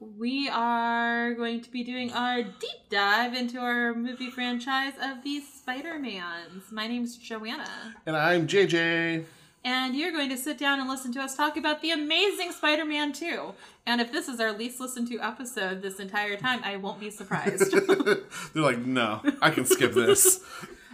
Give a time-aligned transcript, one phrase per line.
[0.00, 5.40] We are going to be doing our deep dive into our movie franchise of the
[5.40, 6.70] Spider-Mans.
[6.70, 7.96] My name's Joanna.
[8.06, 9.24] And I'm JJ.
[9.64, 13.12] And you're going to sit down and listen to us talk about the amazing Spider-Man
[13.12, 13.52] 2.
[13.86, 17.10] And if this is our least listened to episode this entire time, I won't be
[17.10, 17.72] surprised.
[18.54, 20.40] They're like, no, I can skip this.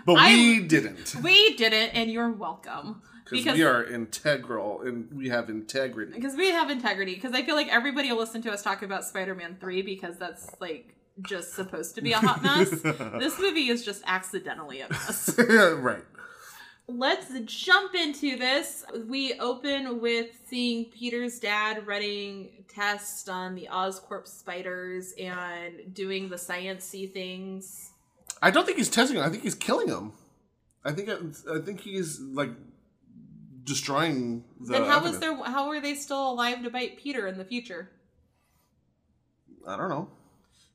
[0.06, 1.14] But I- we didn't.
[1.22, 3.00] we didn't, and you're welcome.
[3.30, 6.12] Because we are integral and we have integrity.
[6.12, 7.14] because we have integrity.
[7.14, 10.50] Because I feel like everybody will listen to us talk about Spider-Man Three because that's
[10.60, 12.70] like just supposed to be a hot mess.
[13.18, 15.38] this movie is just accidentally a mess.
[15.38, 16.04] right.
[16.86, 18.84] Let's jump into this.
[19.06, 26.36] We open with seeing Peter's dad running tests on the Oscorp spiders and doing the
[26.36, 27.92] sciencey things.
[28.42, 29.22] I don't think he's testing him.
[29.22, 30.12] I think he's killing them.
[30.84, 32.50] I think I think he's like
[33.64, 34.72] destroying the.
[34.72, 35.34] then how was there?
[35.44, 37.90] How were they still alive to bite Peter in the future?
[39.66, 40.08] I don't know.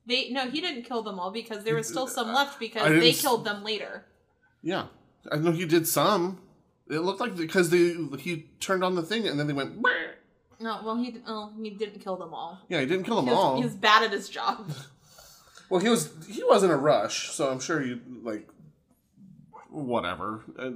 [0.06, 3.14] They no, he didn't kill them all because there was still some left because they
[3.14, 4.06] killed them later.
[4.62, 4.88] Yeah,
[5.32, 6.42] I know he did some.
[6.90, 9.82] It looked like because they he turned on the thing and then they went.
[9.82, 9.90] "Bah."
[10.62, 12.60] No, well he oh, he didn't kill them all.
[12.68, 13.56] Yeah, he didn't kill them He was, all.
[13.58, 14.70] he was bad at his job.
[15.70, 18.48] Well, he was he was in a rush, so I'm sure you like
[19.70, 20.72] whatever uh,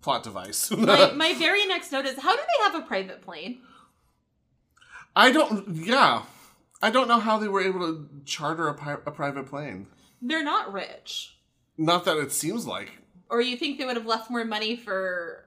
[0.00, 0.70] plot device.
[0.76, 3.60] my, my very next note is how do they have a private plane?
[5.16, 5.76] I don't.
[5.76, 6.22] Yeah,
[6.82, 9.86] I don't know how they were able to charter a, pi- a private plane.
[10.22, 11.36] They're not rich.
[11.76, 12.90] Not that it seems like.
[13.30, 15.44] Or you think they would have left more money for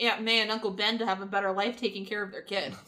[0.00, 2.74] Aunt May and Uncle Ben to have a better life taking care of their kid?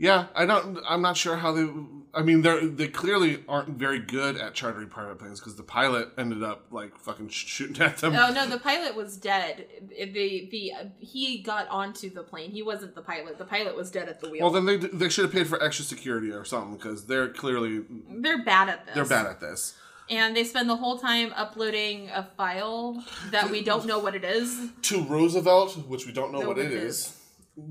[0.00, 0.78] Yeah, I don't.
[0.88, 1.68] I'm not sure how they.
[2.14, 6.08] I mean, they they clearly aren't very good at chartering private planes because the pilot
[6.16, 8.14] ended up like fucking shooting at them.
[8.16, 9.66] Oh no, the pilot was dead.
[9.90, 12.50] The the he got onto the plane.
[12.50, 13.36] He wasn't the pilot.
[13.36, 14.40] The pilot was dead at the wheel.
[14.40, 17.82] Well, then they they should have paid for extra security or something because they're clearly
[18.08, 18.94] they're bad at this.
[18.94, 19.76] they're bad at this.
[20.08, 24.24] and they spend the whole time uploading a file that we don't know what it
[24.24, 27.18] is To Roosevelt, which we don't know what it it is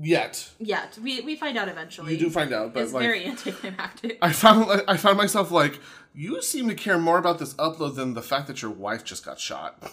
[0.00, 0.50] yet.
[0.58, 0.98] yet.
[1.02, 2.12] We we find out eventually.
[2.12, 4.18] You do find out, but it's like very anticlimactic.
[4.22, 5.80] I found I found myself like
[6.14, 9.24] you seem to care more about this upload than the fact that your wife just
[9.24, 9.82] got shot.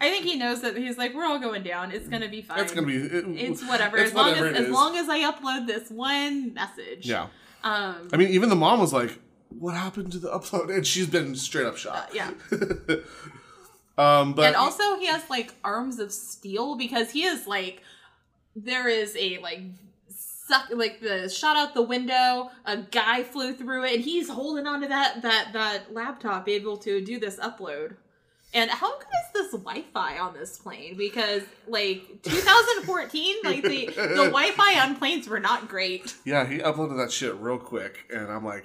[0.00, 1.90] I think he knows that he's like, we're all going down.
[1.92, 2.60] It's gonna be fine.
[2.60, 3.98] It's gonna be it, It's whatever.
[3.98, 7.06] it's as long as as long as I upload this one message.
[7.06, 7.28] yeah.
[7.64, 8.08] Um.
[8.12, 11.34] I mean, even the mom was like, "What happened to the upload?" And she's been
[11.34, 12.10] straight up shot.
[12.14, 12.30] yeah.
[13.98, 17.82] um, but and also he has like arms of steel because he is like
[18.64, 19.60] there is a like
[20.08, 24.66] suck like the shot out the window a guy flew through it and he's holding
[24.66, 27.96] onto that that that laptop able to do this upload
[28.54, 34.30] and how good is this wi-fi on this plane because like 2014 like the the
[34.30, 38.44] wi-fi on planes were not great yeah, he uploaded that shit real quick, and I'm
[38.44, 38.64] like,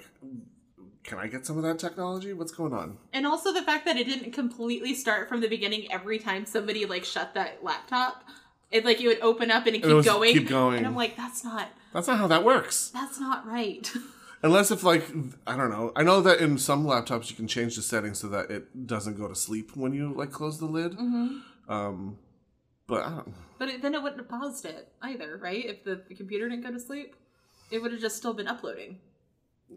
[1.02, 2.32] "Can I get some of that technology?
[2.32, 5.90] What's going on?" and also the fact that it didn't completely start from the beginning
[5.92, 8.24] every time somebody like shut that laptop
[8.74, 10.78] it like it would open up and it keep going keep going.
[10.78, 12.90] and i'm like that's not That's not how that works.
[12.92, 13.88] That's not right.
[14.42, 15.04] Unless if like
[15.46, 15.92] I don't know.
[15.96, 19.16] I know that in some laptops you can change the settings so that it doesn't
[19.16, 20.94] go to sleep when you like close the lid.
[20.94, 22.18] hmm Um,
[22.86, 23.34] but I don't.
[23.58, 25.64] But it, then it wouldn't have paused it either, right?
[25.64, 27.14] If the, the computer didn't go to sleep,
[27.70, 28.98] it would have just still been uploading.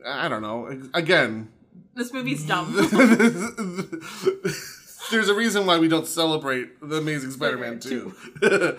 [0.03, 0.67] I don't know.
[0.93, 1.49] Again,
[1.95, 2.73] This movie's dumb.
[5.11, 8.13] there's a reason why we don't celebrate the Amazing Spider-Man two.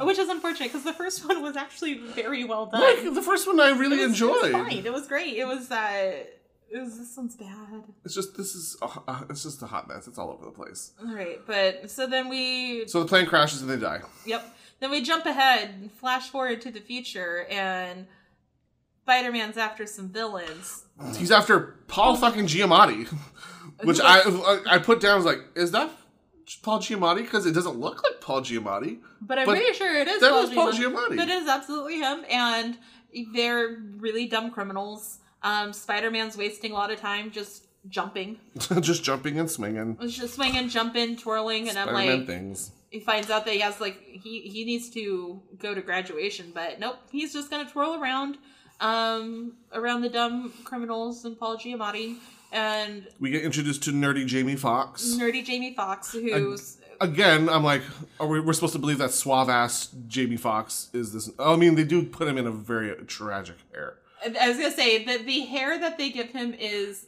[0.00, 2.80] Which is unfortunate because the first one was actually very well done.
[2.80, 4.42] like the first one, I really it was, It enjoyed.
[4.42, 4.86] was fine.
[4.86, 5.36] It was great.
[5.36, 6.12] It was uh
[6.70, 7.84] it was this one's bad.
[8.04, 10.08] It's just this is a, uh, it's just a hot mess.
[10.08, 10.92] It's all over the place.
[11.06, 14.00] All right, but so then we So the plane crashes and they die.
[14.24, 14.56] Yep.
[14.80, 18.06] Then we jump ahead, and flash forward to the future, and
[19.02, 20.84] Spider-Man's after some villains.
[21.16, 23.06] He's after Paul fucking Giamatti,
[23.84, 24.22] which I
[24.66, 25.90] I put down as like, is that
[26.62, 27.18] Paul Giamatti?
[27.18, 28.98] Because it doesn't look like Paul Giamatti.
[29.20, 31.16] But I'm But pretty sure it is that Paul was Paul Giamatti.
[31.16, 32.76] That is absolutely him, and
[33.34, 35.18] they're really dumb criminals.
[35.42, 38.38] Um, Spider-Man's wasting a lot of time just jumping,
[38.80, 39.96] just jumping and swinging.
[40.00, 42.70] It's just swinging, jumping, twirling, and I'm like, things.
[42.90, 46.78] he finds out that he has like he he needs to go to graduation, but
[46.78, 48.38] nope, he's just gonna twirl around,
[48.80, 52.16] um, around the dumb criminals and Paul Giamatti
[52.52, 55.16] and We get introduced to nerdy Jamie Foxx.
[55.18, 57.82] nerdy Jamie Foxx, who's Again, I'm like,
[58.20, 61.30] are we, we're supposed to believe that suave ass Jamie Foxx is this?
[61.36, 63.96] I mean, they do put him in a very tragic hair.
[64.24, 67.06] I was gonna say that the hair that they give him is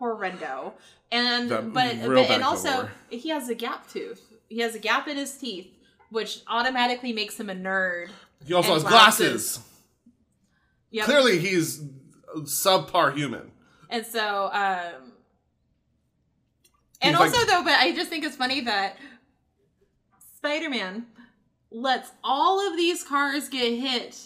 [0.00, 0.72] horrendo,
[1.12, 4.20] and That but, but and also he has a gap tooth.
[4.48, 5.68] He has a gap in his teeth,
[6.10, 8.08] which automatically makes him a nerd.
[8.44, 9.60] He also has glasses.
[10.90, 11.04] Yep.
[11.04, 11.82] Clearly, he's
[12.38, 13.52] subpar human.
[13.92, 15.12] And so, um,
[17.00, 18.96] and He's also like- though, but I just think it's funny that
[20.36, 21.06] Spider-Man
[21.70, 24.18] lets all of these cars get hit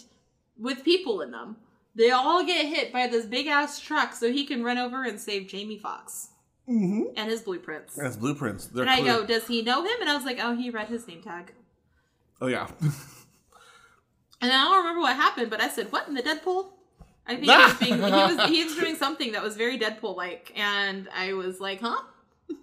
[0.57, 1.57] with people in them.
[1.95, 5.19] They all get hit by this big ass truck, so he can run over and
[5.19, 6.29] save Jamie Foxx
[6.69, 7.13] Mm-hmm.
[7.15, 7.95] and his blueprints.
[7.95, 8.67] That's blueprints.
[8.67, 9.13] They're and I clear.
[9.19, 10.01] go, does he know him?
[10.01, 11.53] And I was like, oh, he read his name tag.
[12.41, 12.67] Oh yeah.
[14.39, 16.67] And I don't remember what happened, but I said, "What in the Deadpool?"
[17.27, 20.15] I think he was, being, he was he was doing something that was very Deadpool
[20.15, 22.01] like, and I was like, "Huh?"
[22.49, 22.57] And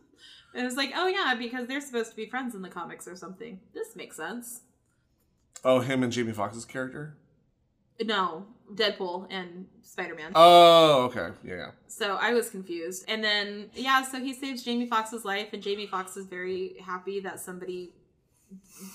[0.62, 3.16] it was like, "Oh yeah, because they're supposed to be friends in the comics or
[3.16, 4.62] something." This makes sense.
[5.64, 7.16] oh, him and Jamie Foxx's character.
[8.02, 10.32] No, Deadpool and Spider Man.
[10.34, 11.28] Oh, okay.
[11.44, 11.70] Yeah, yeah.
[11.86, 15.86] So I was confused, and then yeah, so he saves Jamie Foxx's life, and Jamie
[15.86, 17.92] Foxx is very happy that somebody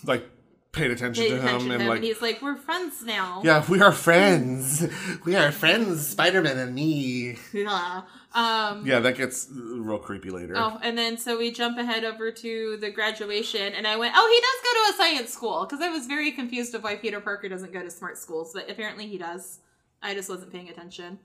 [0.03, 0.27] Like
[0.71, 3.03] paid attention paid to attention him to and him, like and he's like, "We're friends
[3.03, 4.87] now." Yeah, we are friends.
[5.25, 7.37] we are friends, Spider Man and me.
[7.53, 8.01] Yeah.
[8.33, 10.53] Um, Yeah, that gets real creepy later.
[10.55, 14.27] Oh, and then so we jump ahead over to the graduation, and I went, "Oh,
[14.27, 17.19] he does go to a science school," because I was very confused of why Peter
[17.19, 19.59] Parker doesn't go to smart schools, but apparently he does.
[20.01, 21.19] I just wasn't paying attention.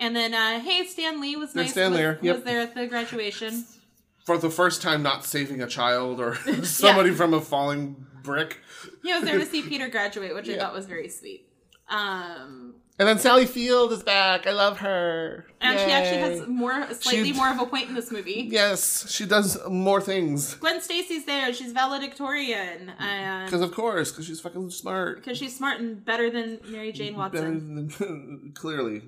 [0.00, 1.72] And then, uh, hey, Stan Lee was There's nice.
[1.72, 2.36] Stan was, Lee, yep.
[2.36, 3.64] was there at the graduation.
[4.28, 8.58] For the first time, not saving a child or somebody from a falling brick.
[9.02, 11.48] He was there to see Peter graduate, which I thought was very sweet.
[11.88, 14.46] Um, And then Sally Field is back.
[14.46, 15.46] I love her.
[15.62, 18.48] and she actually has more, slightly She- more of a point in this movie.
[18.50, 20.52] Yes, she does more things.
[20.56, 21.54] Gwen Stacy's there.
[21.54, 22.92] She's valedictorian,
[23.46, 25.16] Because of course, because she's fucking smart.
[25.24, 27.88] because she's smart and better than Mary Jane Watson.
[27.98, 29.04] Than, clearly.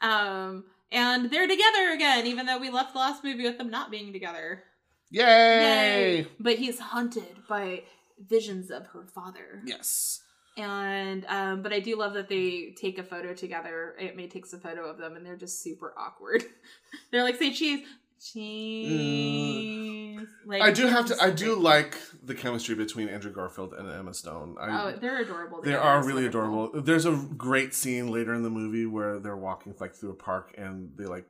[0.00, 3.90] Um, and they're together again, even though we left the last movie with them not
[3.90, 4.62] being together.
[5.10, 5.22] Yay!
[5.22, 6.26] Yay.
[6.40, 7.82] But he's hunted by
[8.18, 9.62] visions of her father.
[9.66, 10.22] Yes.
[10.56, 13.96] And um, but I do love that they take a photo together.
[14.00, 16.44] Aunt May takes a photo of them, and they're just super awkward.
[17.10, 17.84] they're like, "Say cheese,
[18.32, 21.16] cheese." Like I do have to.
[21.22, 24.56] I do like the chemistry between Andrew Garfield and Emma Stone.
[24.60, 25.60] I, Oh, they're adorable.
[25.62, 25.82] They together.
[25.84, 26.64] are really wonderful.
[26.64, 26.82] adorable.
[26.82, 30.54] There's a great scene later in the movie where they're walking like through a park
[30.58, 31.26] and they like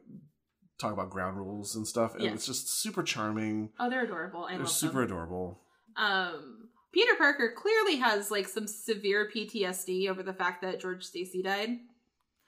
[0.79, 3.70] talk about ground rules and stuff, and it's just super charming.
[3.79, 4.44] Oh, they're adorable.
[4.44, 5.05] I They're super them.
[5.12, 5.61] adorable.
[5.96, 11.43] um Peter Parker clearly has like some severe PTSD over the fact that George Stacy
[11.43, 11.70] died.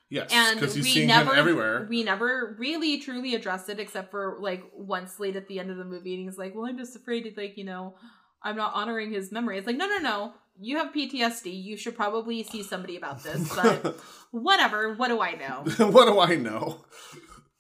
[0.09, 1.87] Yes, And we never him everywhere.
[1.91, 5.77] we never really truly addressed it except for like once late at the end of
[5.79, 7.95] the movie and he's like, Well, I'm just afraid to like, you know,
[8.43, 9.59] I'm not honoring his memory.
[9.59, 10.33] It's like, no no no.
[10.59, 11.63] You have PTSD.
[11.63, 13.99] You should probably see somebody about this, but
[14.31, 15.65] whatever, what do I know?
[15.91, 16.85] what do I know?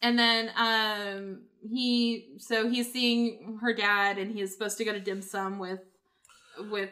[0.00, 5.00] And then um he so he's seeing her dad and he's supposed to go to
[5.00, 5.80] dim sum with
[6.70, 6.90] with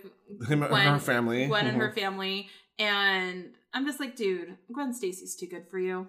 [0.49, 1.47] Him and Gwen- her family.
[1.47, 2.49] Gwen and her family
[2.79, 6.06] and I'm just like, dude, Gwen Stacy's too good for you.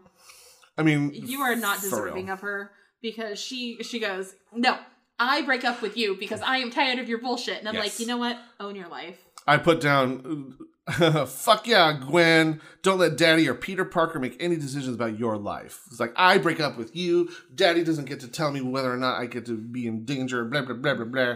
[0.78, 2.34] I mean, You are not deserving real.
[2.34, 4.78] of her because she she goes, No,
[5.20, 7.60] I break up with you because I am tired of your bullshit.
[7.60, 7.84] And I'm Yes.
[7.84, 8.38] like, you know what?
[8.60, 9.18] Own your life.
[9.48, 10.56] I put down,
[11.28, 12.62] fuck yeah, Gwen.
[12.82, 15.82] Don't let Daddy or Peter Parker make any decisions about your life.
[15.92, 17.30] It's like, I break up with you.
[17.54, 20.44] Daddy doesn't get to tell me whether or not I get to be in danger,
[20.46, 21.36] blah, blah, blah, blah, blah.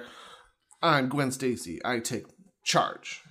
[0.81, 1.79] I'm Gwen Stacy.
[1.85, 2.25] I take
[2.63, 3.21] charge.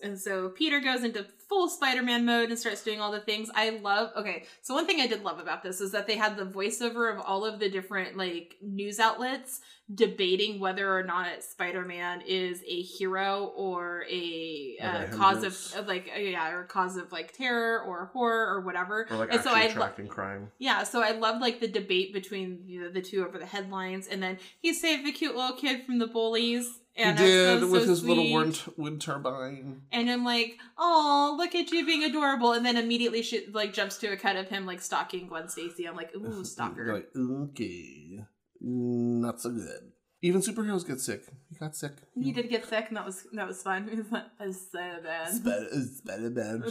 [0.00, 0.08] Yes.
[0.08, 3.50] And so Peter goes into full Spider-Man mode and starts doing all the things.
[3.54, 6.36] I love okay, so one thing I did love about this is that they had
[6.36, 9.60] the voiceover of all of the different like news outlets
[9.94, 16.10] debating whether or not Spider-Man is a hero or a uh, cause of, of like
[16.14, 19.06] uh, yeah, or cause of like terror or horror or whatever.
[19.10, 20.50] Or like and so I lo- tracking crime.
[20.58, 24.06] yeah, so I love like the debate between you know, the two over the headlines,
[24.06, 26.80] and then he saved the cute little kid from the bullies.
[26.98, 29.82] And he did so, with so his little wind, wind turbine.
[29.92, 32.52] And I'm like, oh, look at you being adorable.
[32.52, 35.86] And then immediately she like jumps to a cut of him like stalking Gwen Stacy.
[35.86, 36.92] I'm like, ooh, stalker.
[36.92, 38.24] like, okay,
[38.60, 39.92] not so good.
[40.20, 41.22] Even superheroes get sick.
[41.48, 41.92] He got sick.
[42.20, 43.86] He did get sick, and that was that was fun.
[43.90, 45.28] He was like, "That's so bad.
[45.96, 46.64] Spider Man.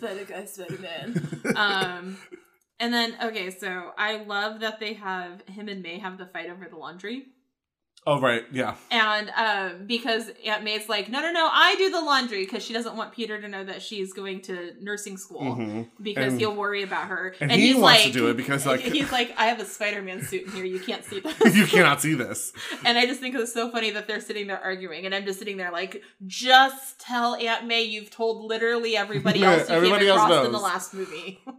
[0.00, 1.56] Better, guys, Spider Man.
[1.56, 2.18] Um,
[2.78, 6.48] and then okay, so I love that they have him and May have the fight
[6.48, 7.26] over the laundry.
[8.06, 8.74] Oh right, yeah.
[8.90, 12.72] And um, because Aunt May's like, no, no, no, I do the laundry because she
[12.72, 15.88] doesn't want Peter to know that she's going to nursing school Mhm.
[16.02, 17.34] because And- he'll worry about her.
[17.40, 19.64] and he he's wants to like, do it because, like- he's like, I have a
[19.64, 20.64] Spider-Man suit in here.
[20.64, 21.56] You can't see this.
[21.56, 22.52] you cannot see this.
[22.84, 25.38] and I just think it's so funny that they're sitting there arguing, and I'm just
[25.38, 30.16] sitting there like, just tell Aunt May you've told literally everybody else you everybody came
[30.18, 31.40] else across in the last movie.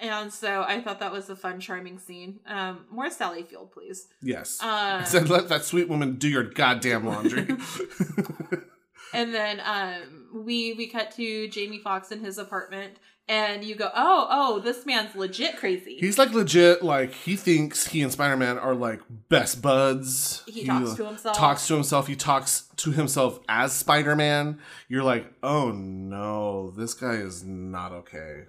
[0.00, 2.40] and so I thought that was a fun, charming scene.
[2.46, 4.08] Um, more Sally Field, please.
[4.22, 4.60] Yes.
[4.62, 7.46] Uh, I said, let that sweet woman do your goddamn laundry.
[9.16, 12.98] And then um, we we cut to Jamie Foxx in his apartment,
[13.28, 17.86] and you go, "Oh, oh, this man's legit crazy." He's like legit, like he thinks
[17.86, 19.00] he and Spider Man are like
[19.30, 20.42] best buds.
[20.46, 21.36] He talks to himself.
[21.36, 22.06] Talks to himself.
[22.08, 24.58] He talks to himself as Spider Man.
[24.88, 28.44] You're like, oh no, this guy is not okay.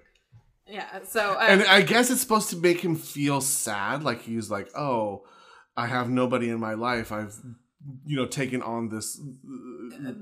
[0.68, 1.00] Yeah.
[1.04, 4.68] So um, And I guess it's supposed to make him feel sad, like he's like,
[4.76, 5.24] oh,
[5.76, 7.12] I have nobody in my life.
[7.12, 7.34] I've
[8.04, 9.20] you know taken on this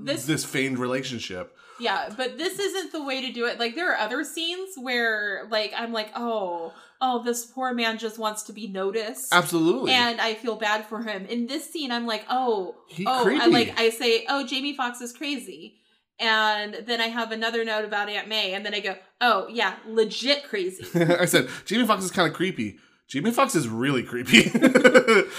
[0.05, 1.57] This- this feigned relationship.
[1.79, 3.59] Yeah, but this isn't the way to do it.
[3.59, 6.73] Like there are other scenes where like I'm like, "Oh,
[7.03, 9.93] oh, this poor man just wants to be noticed." Absolutely.
[9.93, 11.27] And I feel bad for him.
[11.27, 15.01] In this scene, I'm like, "Oh, He oh, I like I say, "Oh, Jamie Foxx
[15.03, 15.81] is crazy."
[16.19, 19.77] And then I have another note about Aunt May, and then I go, "Oh, yeah,
[19.87, 20.87] legit crazy."
[21.19, 22.79] I said Jamie Foxx is kind of creepy.
[23.07, 24.51] Jamie Foxx is really creepy.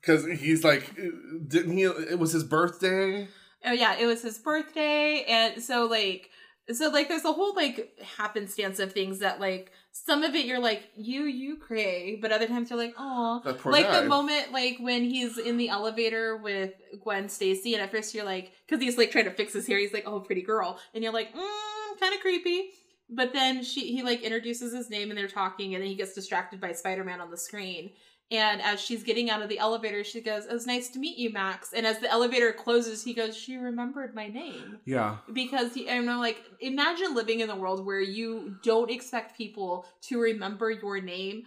[0.00, 0.94] Because he's like,
[1.46, 1.84] didn't he?
[1.84, 3.28] It was his birthday.
[3.64, 6.30] Oh yeah, it was his birthday, and so like,
[6.72, 9.72] so like, there's a whole like happenstance of things that like
[10.06, 13.86] some of it you're like you you cray, but other times you're like oh, like
[13.86, 14.00] guy.
[14.00, 18.24] the moment like when he's in the elevator with Gwen Stacy, and at first you're
[18.24, 21.02] like, because he's like trying to fix his hair, he's like oh pretty girl, and
[21.02, 22.70] you're like mm, kind of creepy.
[23.10, 26.14] But then she he like introduces his name and they're talking, and then he gets
[26.14, 27.90] distracted by Spider Man on the screen.
[28.30, 31.16] And as she's getting out of the elevator, she goes, "It was nice to meet
[31.16, 35.16] you, Max." And as the elevator closes, he goes, "She remembered my name." Yeah.
[35.32, 39.86] Because he, and I'm like, imagine living in the world where you don't expect people
[40.02, 41.46] to remember your name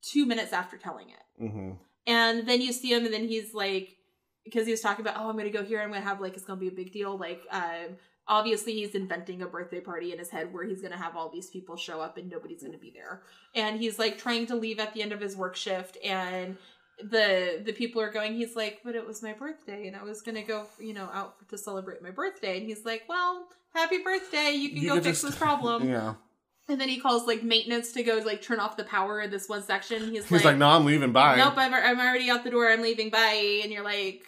[0.00, 1.48] two minutes after telling it.
[1.50, 1.72] hmm
[2.06, 3.96] And then you see him, and then he's like,
[4.44, 6.44] because he was talking about, oh, I'm gonna go here, I'm gonna have like, it's
[6.44, 7.18] gonna be a big deal.
[7.18, 7.96] Like, um,
[8.28, 11.48] obviously, he's inventing a birthday party in his head where he's gonna have all these
[11.48, 13.22] people show up and nobody's gonna be there.
[13.54, 16.56] And he's like trying to leave at the end of his work shift, and
[17.02, 18.34] the the people are going.
[18.34, 21.48] He's like, but it was my birthday, and I was gonna go, you know, out
[21.50, 22.58] to celebrate my birthday.
[22.58, 25.88] And he's like, well, happy birthday, you can You go fix just- this problem.
[25.88, 26.14] Yeah.
[26.68, 29.48] And then he calls like maintenance to go like turn off the power in this
[29.48, 30.10] one section.
[30.10, 31.12] He's, He's like, no, I'm leaving.
[31.12, 31.36] Bye.
[31.36, 32.68] Nope, I'm, I'm already out the door.
[32.68, 33.08] I'm leaving.
[33.08, 33.60] Bye.
[33.62, 34.22] And you're like,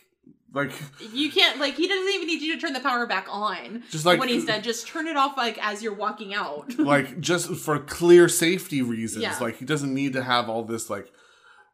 [0.52, 0.73] Like,
[1.12, 4.07] you can't, like, he doesn't even need you to turn the power back on just
[4.07, 4.62] like when he's done.
[4.62, 6.75] Just turn it off, like, as you're walking out.
[6.78, 9.23] like just for clear safety reasons.
[9.25, 9.37] Yeah.
[9.40, 11.12] Like he doesn't need to have all this like,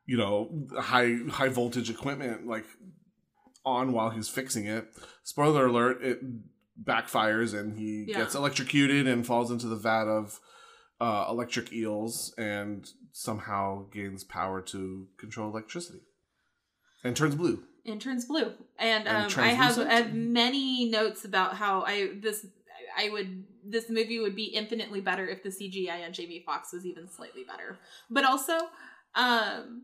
[0.07, 2.65] you know, high high voltage equipment like
[3.65, 4.89] on while he's fixing it.
[5.23, 6.19] Spoiler alert: it
[6.83, 8.19] backfires and he Yeah.
[8.19, 10.41] gets electrocuted and falls into the vat of
[11.01, 16.01] uh, electric eels and somehow gains power to control electricity
[17.05, 17.63] and turns blue.
[17.87, 18.53] And turns blue.
[18.79, 19.91] And, And um, I have, translucent?
[19.91, 22.47] I have many notes about how I, this,
[22.97, 26.87] I would, this movie would be infinitely better if the CGI on Jamie Foxx was
[26.87, 27.79] even slightly better.
[28.11, 28.59] But also,
[29.15, 29.83] um,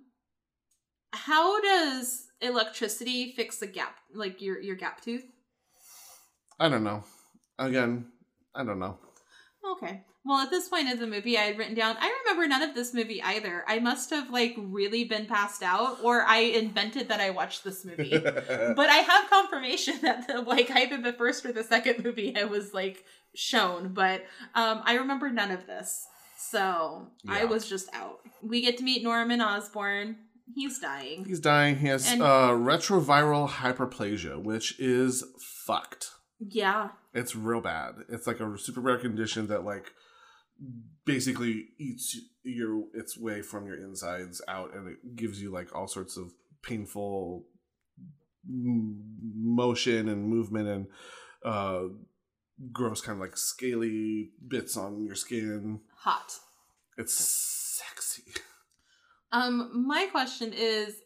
[1.12, 5.24] how does electricity fix a gap, like your, your gap tooth?
[6.58, 7.04] I don't know.
[7.58, 8.06] Again,
[8.54, 8.98] I don't know.
[9.72, 10.02] Okay.
[10.24, 12.74] Well, at this point in the movie, I had written down, I remember none of
[12.74, 13.64] this movie either.
[13.66, 17.84] I must have, like, really been passed out, or I invented that I watched this
[17.84, 18.10] movie.
[18.18, 22.44] but I have confirmation that, the, like, either the first or the second movie I
[22.44, 23.94] was, like, shown.
[23.94, 24.22] But
[24.54, 26.06] um, I remember none of this.
[26.38, 28.20] So I was just out.
[28.42, 30.16] We get to meet Norman Osborn.
[30.54, 31.24] He's dying.
[31.26, 31.76] He's dying.
[31.76, 35.22] He has And- uh, retroviral hyperplasia, which is
[35.64, 36.08] fucked.
[36.40, 36.88] Yeah.
[37.12, 37.94] It's real bad.
[38.08, 39.92] It's like a super rare condition that like
[41.04, 45.88] basically eats your its way from your insides out, and it gives you like all
[45.88, 47.44] sorts of painful
[48.48, 49.02] m-
[49.34, 50.86] motion and movement and
[51.44, 51.82] uh,
[52.72, 55.80] gross kind of like scaly bits on your skin.
[55.98, 56.32] Hot.
[56.96, 58.40] It's sexy.
[59.32, 60.96] Um, my question is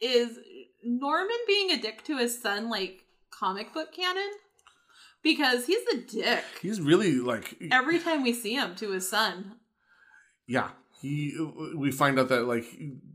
[0.00, 0.38] is
[0.82, 3.04] Norman being a dick to his son like
[3.40, 4.30] comic book canon?
[5.22, 6.44] Because he's a dick.
[6.62, 9.56] He's really like Every time we see him to his son.
[10.46, 10.70] Yeah,
[11.00, 11.36] he.
[11.76, 12.64] We find out that like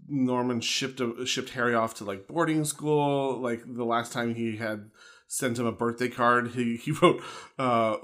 [0.08, 3.40] Norman shipped a, shipped Harry off to like boarding school.
[3.40, 4.90] Like the last time he had
[5.28, 7.22] sent him a birthday card, he he wrote,
[7.58, 7.98] uh,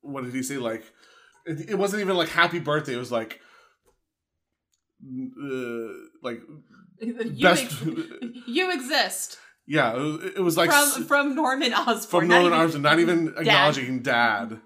[0.00, 0.58] what did he say?
[0.58, 0.84] Like
[1.44, 2.94] it, it wasn't even like happy birthday.
[2.94, 3.40] It was like,
[5.04, 5.92] uh,
[6.22, 6.40] like
[7.00, 7.64] You, best.
[7.64, 7.82] ex-
[8.46, 9.38] you exist.
[9.66, 12.22] Yeah, it was, it was like from from Norman Osborn.
[12.22, 13.38] from Norman Osborn, not even Dad.
[13.38, 14.60] acknowledging dad.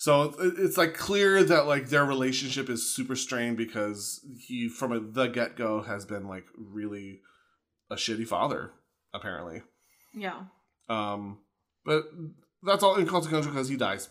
[0.00, 5.00] So it's like clear that like their relationship is super strained because he from a,
[5.00, 7.20] the get go has been like really
[7.90, 8.70] a shitty father
[9.12, 9.62] apparently.
[10.14, 10.42] Yeah.
[10.88, 11.38] Um,
[11.84, 12.04] but
[12.62, 14.08] that's all inconsequential because he dies.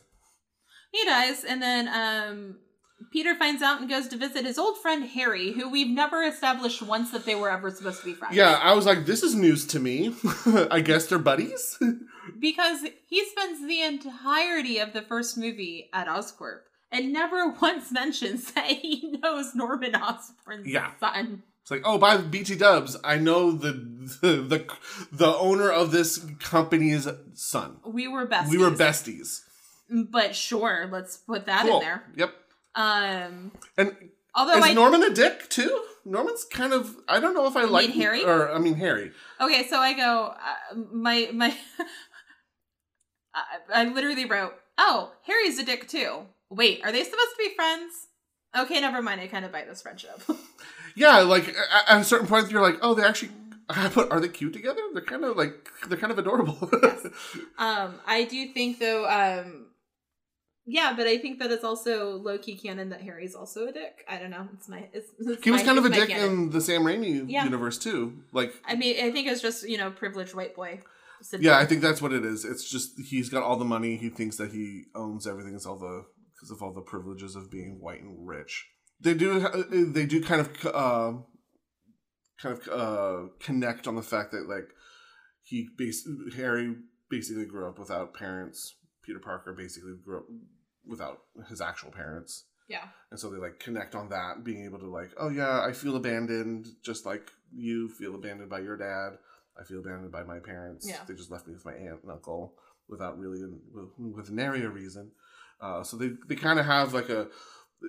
[0.91, 2.57] He dies, and then um
[3.11, 6.81] Peter finds out and goes to visit his old friend Harry, who we've never established
[6.81, 8.35] once that they were ever supposed to be friends.
[8.35, 10.13] Yeah, I was like, this is news to me.
[10.71, 11.77] I guess they're buddies.
[12.39, 16.59] because he spends the entirety of the first movie at Oscorp
[16.91, 20.91] and never once mentions that he knows Norman Osborn's Yeah.
[20.99, 21.43] son.
[21.61, 23.73] It's like, oh, by BT Dubs, I know the,
[24.21, 24.65] the the
[25.11, 27.77] the owner of this company's son.
[27.85, 28.49] We were besties.
[28.51, 29.41] We were besties.
[29.89, 31.79] But sure, let's put that Cool.
[31.79, 32.03] in there.
[32.15, 32.33] Yep.
[32.77, 33.95] Um, And
[34.35, 35.83] although is I Norman a dick too?
[36.05, 36.95] Norman's kind of.
[37.09, 38.23] I don't know if I You like mean Harry?
[38.23, 39.11] Or I mean Harry.
[39.41, 41.53] okay, so I go uh, my my.
[43.33, 43.41] I,
[43.73, 48.07] I literally wrote, "Oh, Harry's a dick too." Wait, are they supposed to be friends?
[48.57, 49.19] Okay, never mind.
[49.21, 50.21] I kind of bite this friendship.
[50.95, 51.55] Yeah, like
[51.87, 53.29] at a certain point, you're like, oh, they actually.
[53.69, 54.81] I put, are they cute together?
[54.93, 56.57] They're kind of like they're kind of adorable.
[57.59, 59.67] Um, I do think though, um,
[60.69, 64.03] yeah, but I think that it's also low key canon that Harry's also a dick.
[64.09, 64.47] I don't know.
[64.53, 64.89] It's my.
[64.93, 66.25] It's, it's he was my- kind of a dick canon.
[66.31, 67.45] in the Sam Raimi Yeah.
[67.45, 68.21] universe too.
[68.33, 70.81] Like, I mean, I think it's just you know privileged white boy.
[71.21, 71.45] syndrome.
[71.45, 72.43] yeah, I think that's what it is.
[72.45, 73.95] It's just he's got all the money.
[73.97, 75.55] He thinks that he owns everything.
[75.55, 76.03] It's all the
[76.35, 78.67] because of all the privileges of being white and rich.
[78.99, 79.45] They do.
[79.45, 80.49] uh, They do kind of.
[80.65, 81.13] Uh,
[82.41, 84.67] kind of uh, connect on the fact that like
[85.41, 86.75] he bas- Harry
[87.09, 88.75] basically grew up without parents.
[89.03, 90.25] Peter Parker basically grew up
[90.87, 92.45] without his actual parents.
[92.67, 92.85] yeah.
[93.11, 95.95] And so they like connect on that, being able to like, oh yeah, I feel
[95.95, 99.17] abandoned, just like you feel abandoned by your dad.
[99.59, 100.87] I feel abandoned by my parents.
[100.87, 100.99] Yeah.
[101.07, 102.53] They just left me with my aunt and uncle
[102.89, 103.41] without really
[103.73, 105.11] with, with nary a reason.
[105.61, 107.27] Uh, so they they kind of have like a,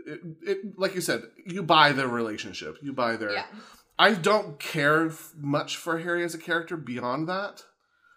[0.06, 3.32] it, it like you said, you buy their relationship, you buy their.
[3.32, 3.46] Yeah.
[3.98, 7.64] I don't care f- much for Harry as a character beyond that.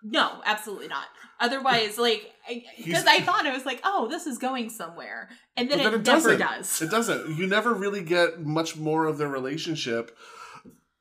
[0.04, 1.06] No, absolutely not.
[1.40, 2.32] Otherwise, like,
[2.78, 5.96] because I thought it was like, oh, this is going somewhere, and then, then it,
[5.96, 6.40] it never doesn't.
[6.40, 6.82] does.
[6.82, 7.38] It doesn't.
[7.38, 10.16] You never really get much more of their relationship.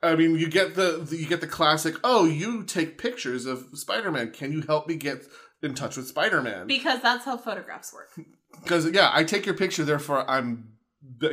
[0.02, 1.96] I mean, you get the, the you get the classic.
[2.02, 4.30] Oh, you take pictures of Spider Man.
[4.30, 5.26] Can you help me get
[5.62, 6.66] in touch with Spider Man?
[6.66, 8.08] Because that's how photographs work.
[8.62, 9.84] Because yeah, I take your picture.
[9.84, 10.72] Therefore, I'm.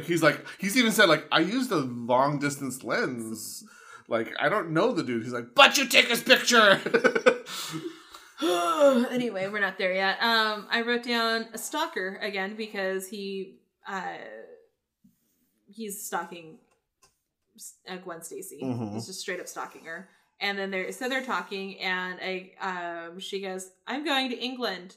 [0.04, 3.66] He's like he's even said like I used a long distance lens.
[4.08, 5.24] Like I don't know the dude.
[5.24, 6.80] He's like, but you take his picture.
[9.12, 10.22] anyway, we're not there yet.
[10.22, 13.56] Um, I wrote down a stalker again because he
[13.88, 14.18] uh
[15.66, 16.58] he's stalking
[17.90, 18.60] uh, Gwen Stacy.
[18.64, 18.94] Mhm.
[18.94, 20.10] He's just straight up stalking her.
[20.40, 22.52] And then they're so they're talking, and I
[23.10, 24.96] um she goes, "I'm going to England.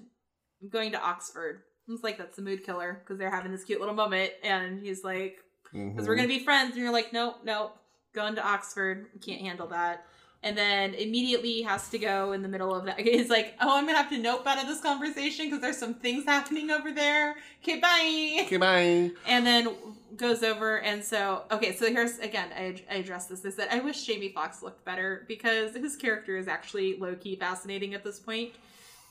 [0.62, 3.80] I'm going to Oxford." It's like, "That's a mood killer" because they're having this cute
[3.80, 5.38] little moment, and he's like,
[5.72, 6.72] because we're gonna be friends.
[6.72, 7.79] And you're like, nope, nope,
[8.12, 10.06] going to Oxford, can't handle that.
[10.42, 12.98] And then immediately has to go in the middle of that.
[13.00, 15.94] He's like, oh, I'm gonna have to nope out of this conversation because there's some
[15.94, 17.36] things happening over there.
[17.62, 18.44] Okay, bye.
[18.46, 19.10] Okay, bye.
[19.26, 19.68] And then
[20.16, 23.44] goes over, and so okay, so here's again, I, I addressed this.
[23.44, 27.36] Is that I wish Jamie Foxx looked better because his character is actually low key
[27.36, 28.52] fascinating at this point,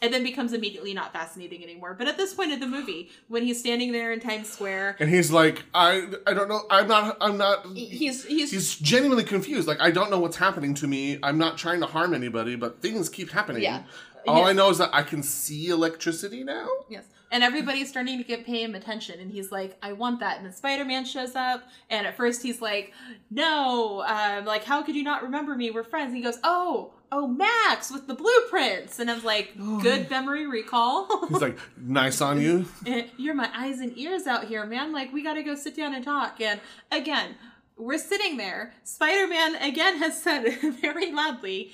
[0.01, 1.93] and then becomes immediately not fascinating anymore.
[1.97, 5.09] But at this point in the movie, when he's standing there in Times Square, And
[5.09, 6.63] he's like, I I don't know.
[6.69, 7.17] I'm not.
[7.21, 7.65] I'm not.
[7.75, 9.67] he's he's he's genuinely confused.
[9.67, 11.19] Like, I don't know what's happening to me.
[11.23, 13.63] I'm not trying to harm anybody, but things keep happening.
[13.63, 13.83] Yeah.
[14.27, 14.49] All Yes.
[14.49, 16.67] I know is that I can see electricity now.
[16.89, 17.05] Yes.
[17.32, 20.46] And everybody's starting to get pay him attention, and he's like, "I want that." And
[20.46, 22.94] then Spider Man shows up, and at first he's like,
[23.30, 25.70] "No, um, like how could you not remember me?
[25.70, 29.54] We're friends." And he goes, "Oh, oh, Max with the blueprints," and I was like,
[29.82, 32.65] "Good memory recall." He's like, nice on you.
[33.18, 34.92] You're my eyes and ears out here, man.
[34.92, 36.42] Like we got to go sit down and talk.
[36.42, 36.60] And
[36.92, 37.36] again,
[37.78, 38.74] we're sitting there.
[38.84, 40.46] Spider Man again has said
[40.82, 41.72] very loudly,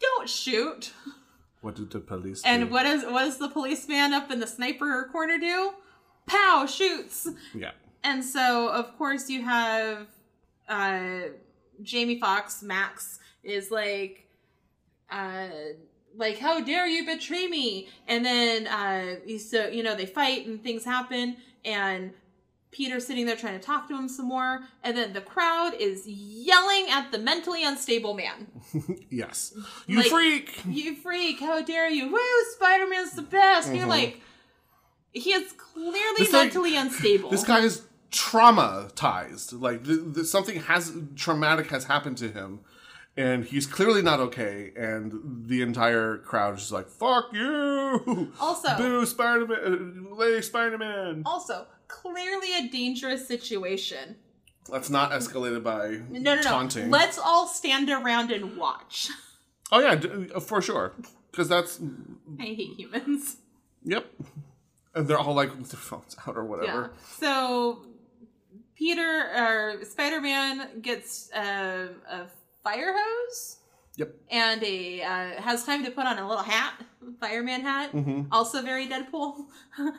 [0.00, 0.92] "Don't shoot."
[1.66, 2.72] What did the police And do?
[2.72, 5.72] what is what does the policeman up in the sniper corner do?
[6.26, 6.64] Pow!
[6.64, 7.26] Shoots.
[7.52, 7.72] Yeah.
[8.04, 10.06] And so of course you have
[10.68, 11.22] uh
[11.82, 14.28] Jamie Foxx, Max, is like
[15.10, 15.48] uh
[16.14, 17.88] like how dare you betray me?
[18.06, 22.12] And then uh so you know, they fight and things happen and
[22.72, 26.06] Peter's sitting there trying to talk to him some more, and then the crowd is
[26.06, 28.48] yelling at the mentally unstable man.
[29.10, 29.54] Yes.
[29.86, 30.60] You Like- freak.
[30.68, 31.40] You freak!
[31.40, 32.10] How dare you?
[32.12, 32.18] Woo!
[32.54, 33.68] Spider Man's the best.
[33.68, 33.90] And You're Mhm.
[33.90, 34.20] like,
[35.12, 37.30] he is clearly This mentally unstable.
[37.30, 39.58] This guy is traumatized.
[39.60, 42.60] Like th- th- something has traumatic has happened to him,
[43.16, 44.72] and he's clearly not okay.
[44.76, 50.78] And the entire crowd is just like, "Fuck you!" Also- boo Spider Man, Lady Spider
[50.78, 51.22] Man.
[51.24, 54.16] also, clearly a dangerous situation.
[54.68, 56.42] Let's not escalate it by No, no, no.
[56.42, 56.90] taunting.
[56.90, 59.10] Let's all stand around and watch.
[59.70, 60.00] oh yeah,
[60.34, 60.92] uh, for sure.
[61.30, 61.80] Because that's
[62.40, 63.36] I hate humans.
[63.84, 64.06] yep.
[64.94, 66.92] And they're all like with their phones out or whatever.
[66.94, 67.00] Yeah.
[67.20, 67.84] So
[68.74, 72.26] Peter or Spider Man gets uh, a
[72.64, 73.58] fire hose
[73.96, 74.14] Yep.
[74.30, 76.74] And a uh, has time to put on a little hat,
[77.18, 77.90] fireman hat.
[77.90, 79.46] hmm Also very Deadpool.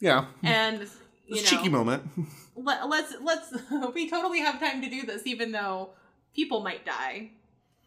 [0.00, 0.26] Yeah.
[0.42, 0.86] and
[1.26, 2.02] you know, cheeky moment.
[2.56, 3.52] let, let's let's
[3.94, 5.90] we totally have time to do this, even though
[6.34, 7.30] people might die.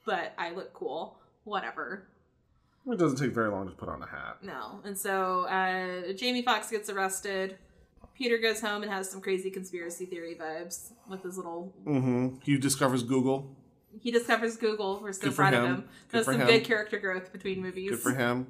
[0.05, 1.19] But I look cool.
[1.43, 2.07] Whatever.
[2.89, 4.37] It doesn't take very long to put on a hat.
[4.41, 4.79] No.
[4.85, 7.57] And so uh, Jamie Foxx gets arrested.
[8.17, 11.73] Peter goes home and has some crazy conspiracy theory vibes with his little.
[11.85, 12.37] Mm-hmm.
[12.43, 13.55] He discovers Google.
[13.99, 14.99] He discovers Google.
[15.01, 15.75] We're so proud of him.
[15.75, 15.89] him.
[16.11, 16.47] Good for some him.
[16.47, 17.89] good character growth between movies.
[17.89, 18.47] Good for him.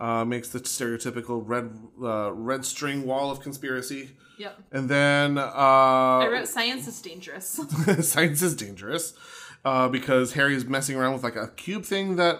[0.00, 4.62] Uh, makes the stereotypical red uh, red string wall of conspiracy, Yep.
[4.70, 7.58] and then uh, I wrote science is dangerous.
[8.02, 9.14] science is dangerous
[9.64, 12.36] uh, because Harry is messing around with like a cube thing that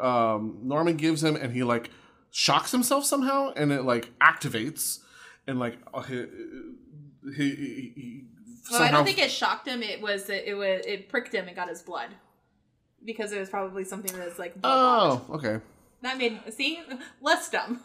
[0.00, 1.90] um, Norman gives him, and he like
[2.32, 4.98] shocks himself somehow, and it like activates,
[5.46, 6.26] and like uh, he,
[7.36, 8.24] he, he,
[8.72, 9.80] well, I don't think it shocked him.
[9.82, 12.08] It was it was it pricked him and got his blood
[13.04, 15.60] because it was probably something that's like blood Oh, okay.
[16.04, 16.80] That made see
[17.22, 17.80] less dumb.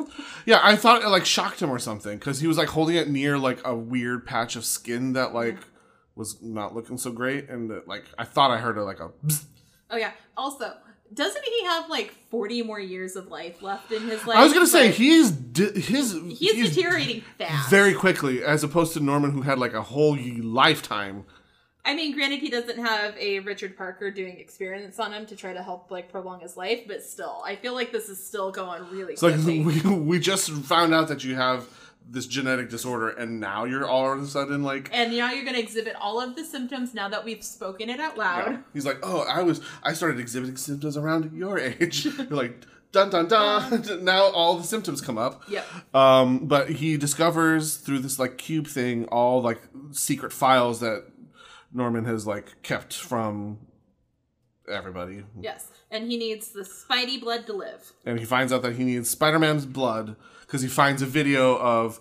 [0.45, 3.09] Yeah, I thought it like shocked him or something because he was like holding it
[3.09, 5.57] near like a weird patch of skin that like
[6.15, 9.09] was not looking so great, and uh, like I thought I heard a, like a.
[9.25, 9.45] bzz.
[9.89, 10.11] oh yeah.
[10.35, 10.73] Also,
[11.13, 14.37] doesn't he have like forty more years of life left in his life?
[14.37, 17.69] I was gonna say he's di- his he's, deteriorating fast.
[17.69, 21.23] very quickly as opposed to Norman who had like a whole y- lifetime.
[21.85, 25.53] I mean, granted, he doesn't have a Richard Parker doing experiments on him to try
[25.53, 28.83] to help like prolong his life, but still, I feel like this is still going
[28.91, 31.67] really It's like we, we just found out that you have
[32.11, 34.89] this genetic disorder, and now you're all of a sudden like.
[34.91, 37.99] and now you're going to exhibit all of the symptoms now that we've spoken it
[37.99, 38.51] out loud.
[38.51, 38.57] Yeah.
[38.73, 42.05] He's like, oh, I was, I started exhibiting symptoms around your age.
[42.17, 44.03] You're like, dun dun dun.
[44.03, 45.43] now all the symptoms come up.
[45.47, 45.95] Yep.
[45.95, 49.59] Um, but he discovers through this like cube thing all like
[49.91, 51.05] secret files that
[51.73, 53.59] Norman has like kept from
[54.71, 55.67] everybody, Yes.
[55.91, 57.91] And he needs the Spidey blood to live.
[58.05, 61.99] and he finds out that he needs Spider-Man's blood because he finds a video of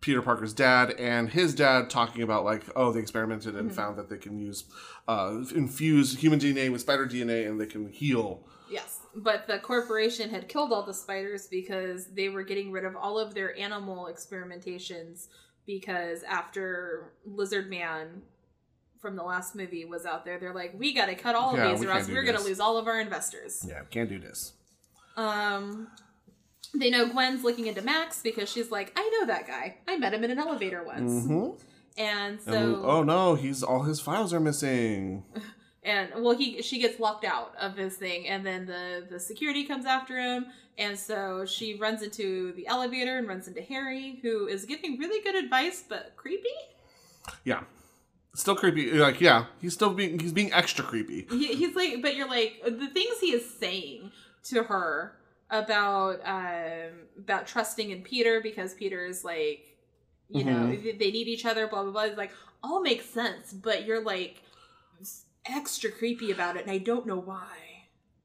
[0.00, 4.08] Peter Parker's dad and his dad talking about like, oh, they experimented and found that
[4.08, 4.64] they can use
[5.08, 8.46] uh, infuse human DNA with spider DNA and they can heal.
[8.70, 9.00] Yes.
[9.14, 13.18] But the corporation had killed all the spiders because they were getting rid of all
[13.18, 15.26] of their animal experimentations
[15.66, 18.22] because after Lizard Man
[19.00, 21.58] from the last movie was out there, they're like, we got to cut all of
[21.58, 23.64] Yeah, these or else we're going to lose all of our investors.
[23.68, 24.52] Yeah, can't do this.
[25.16, 25.88] Um,
[26.74, 29.78] they know Gwen's looking into Max because she's like, I know that guy.
[29.88, 31.26] I met him in an elevator once.
[31.26, 31.50] hmm
[31.98, 35.24] And so, And, oh no, he's all his files are missing.
[35.82, 39.64] and well, he she gets locked out of his thing, and then the the security
[39.64, 40.46] comes after him,
[40.78, 45.22] and so she runs into the elevator and runs into Harry, who is giving really
[45.22, 46.48] good advice but creepy.
[47.44, 47.62] Yeah.
[48.34, 48.92] Still creepy.
[48.92, 51.26] Like, yeah, he's still being he's being extra creepy.
[51.30, 54.12] He, he's like, but you're like the things he is saying
[54.44, 55.16] to her
[55.50, 59.76] about um about trusting in Peter because Peter is like,
[60.28, 62.02] you know, they they need each other, blah blah blah.
[62.02, 64.42] It's like all makes sense, but you're like
[65.46, 67.56] extra creepy about it, and I don't know why.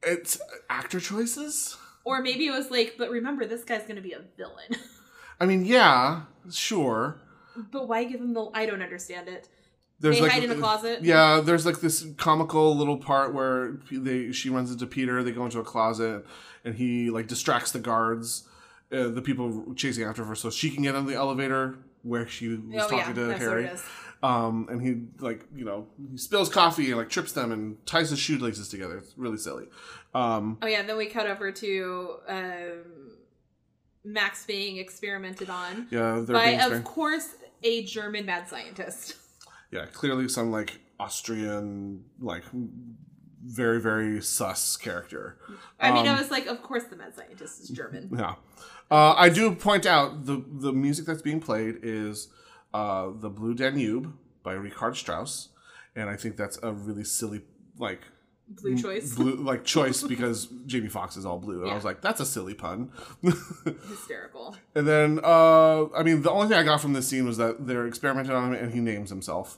[0.04, 0.40] It's
[0.70, 1.78] actor choices.
[2.04, 4.76] Or maybe it was like, but remember, this guy's going to be a villain.
[5.40, 7.20] I mean, yeah, sure.
[7.72, 8.50] but why give him the?
[8.54, 9.50] I don't understand it.
[10.00, 11.04] There's they like hide in a closet.
[11.04, 15.24] Yeah, there's like this comical little part where they she runs into Peter.
[15.24, 16.26] They go into a closet,
[16.64, 18.48] and he like distracts the guards,
[18.92, 22.50] uh, the people chasing after her, so she can get on the elevator where she
[22.50, 23.64] was Oh yeah, talking to that's Harry.
[23.64, 23.84] what it is.
[24.22, 28.10] Um, and he like you know he spills coffee and like trips them and ties
[28.10, 28.98] his shoelaces together.
[28.98, 29.66] It's really silly.
[30.14, 33.12] Um, Oh yeah, then we cut over to um,
[34.04, 39.16] Max being experimented on yeah, by, of course, a German mad scientist.
[39.76, 42.44] Yeah, clearly some like Austrian like
[43.44, 45.38] very very sus character.
[45.80, 48.10] I mean, Um, I was like, of course, the mad scientist is German.
[48.18, 48.36] Yeah.
[48.90, 52.30] Uh, I do point out the the music that's being played is
[52.74, 55.50] uh, the Blue Danube by Richard Strauss,
[55.96, 57.42] and I think that's a really silly
[57.78, 58.02] like
[58.48, 62.02] Blue choice, blue like choice because Jamie Foxx is all blue, and I was like,
[62.02, 62.92] that's a silly pun.
[63.90, 64.56] hysterical.
[64.76, 67.66] and then uh, I mean, the only thing I got from this scene was that
[67.66, 69.58] they're experimenting on him, and he names himself.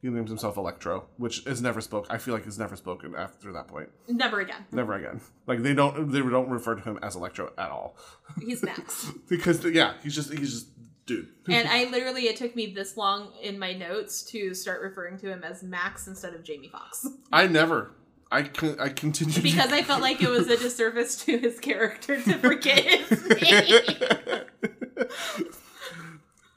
[0.00, 2.06] He names himself Electro, which is never spoke.
[2.08, 3.88] I feel like is never spoken after that point.
[4.06, 4.64] Never again.
[4.70, 5.20] Never again.
[5.48, 7.96] Like they don't they don't refer to him as Electro at all.
[8.40, 9.10] He's Max.
[9.28, 10.68] because yeah, he's just he's just
[11.06, 11.28] dude.
[11.48, 15.30] and I literally, it took me this long in my notes to start referring to
[15.30, 17.08] him as Max instead of Jamie Foxx.
[17.32, 17.92] I never.
[18.30, 22.22] I con- I continue because I felt like it was a disservice to his character
[22.22, 24.44] to forget his name.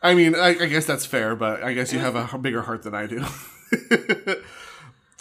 [0.02, 2.84] I mean, I, I guess that's fair, but I guess you have a bigger heart
[2.84, 3.24] than I do.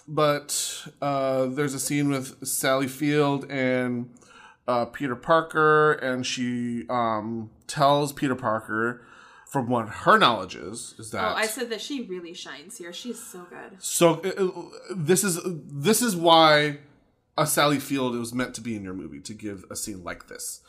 [0.09, 4.11] but uh, there's a scene with Sally Field and
[4.67, 9.05] uh, Peter Parker, and she um, tells Peter Parker,
[9.47, 12.93] from what her knowledge is, is that Oh, I said that she really shines here.
[12.93, 13.83] She's so good.
[13.83, 16.79] so uh, this is this is why
[17.37, 20.29] a Sally Field was meant to be in your movie to give a scene like
[20.29, 20.61] this.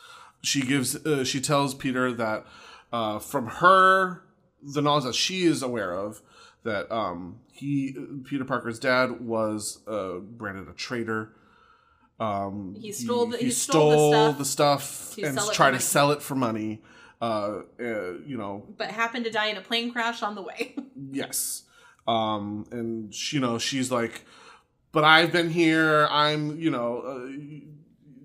[0.42, 2.44] She gives uh, she tells Peter that
[2.92, 4.22] uh, from her
[4.62, 6.22] the knowledge that she is aware of
[6.64, 11.34] that um, he Peter Parker's dad was uh, branded a traitor.
[12.20, 15.54] Um, He stole the- he, he stole the stuff the stuff and sell it for
[15.54, 15.82] tried to money.
[15.82, 16.82] sell it for money.
[17.20, 20.74] Uh, uh, you know, But happened to die in a plane crash on the way.
[21.14, 21.64] Yes.
[22.06, 24.24] Um, and she, you know, she's like,
[24.92, 26.06] but I've been here.
[26.10, 27.26] I'm, you know, uh,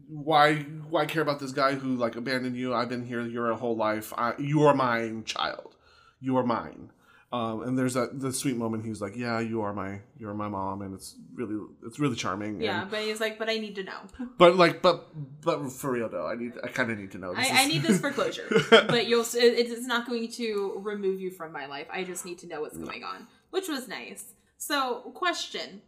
[0.08, 0.56] why,
[0.90, 2.74] why care about this guy who like abandoned you?
[2.74, 4.14] I've been here your whole life.
[4.18, 5.76] I, you are mine, child.
[6.20, 6.92] You are mine.
[7.30, 8.86] Um, and there's that the sweet moment.
[8.86, 12.16] He's like, yeah, you are my, you are my mom, and it's really, it's really
[12.16, 12.62] charming.
[12.62, 14.00] yeah, And, but he's like, but I need to know.
[14.38, 15.10] but like, but,
[15.42, 17.34] but for real though, I need, I kind of need to know.
[17.34, 18.48] This I, I need this for closure.
[18.70, 19.24] but you'll.
[19.24, 21.88] It, it's not going to remove you from my life.
[21.92, 24.24] I just need to know what's going on, which was nice.
[24.58, 25.82] So, question: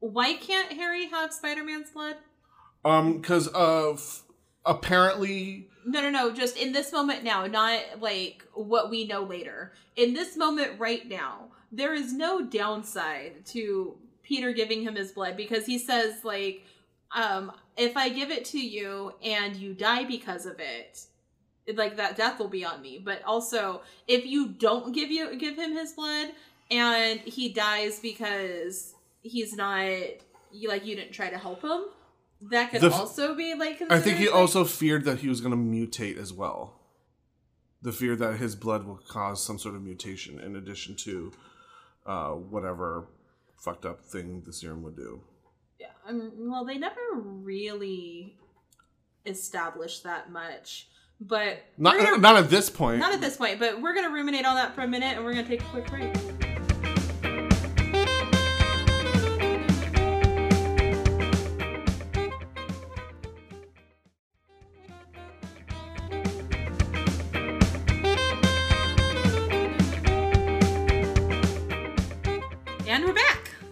[0.00, 2.16] Why can't Harry have Spider-Man's blood?
[2.86, 4.22] Um, because of
[4.64, 6.32] apparently No, no, no.
[6.32, 9.72] Just in this moment now, not like what we know later.
[9.96, 15.36] In this moment right now, there is no downside to Peter giving him his blood
[15.36, 16.64] because he says like,
[17.12, 21.06] um, if I give it to you and you die because of it,
[21.74, 23.00] like that death will be on me.
[23.04, 26.30] But also, if you don't give you give him his blood
[26.70, 29.86] and he dies because he's not
[30.52, 31.84] you like you didn't try to help him,
[32.42, 33.80] that could The f- also be like.
[33.90, 36.80] I think he considered, like- also feared that he was going to mutate as well.
[37.82, 41.32] The fear that his blood will cause some sort of mutation in addition to
[42.06, 43.08] uh, whatever
[43.58, 45.20] fucked up thing the serum would do.
[45.78, 45.88] Yeah.
[46.08, 48.36] Um, well, they never really
[49.24, 50.88] established that much,
[51.20, 52.98] but Not gonna- not at this point.
[53.00, 53.58] not at this point.
[53.58, 55.86] But we're gonna ruminate on that for a minute, and we're gonna take a quick
[55.88, 56.45] break.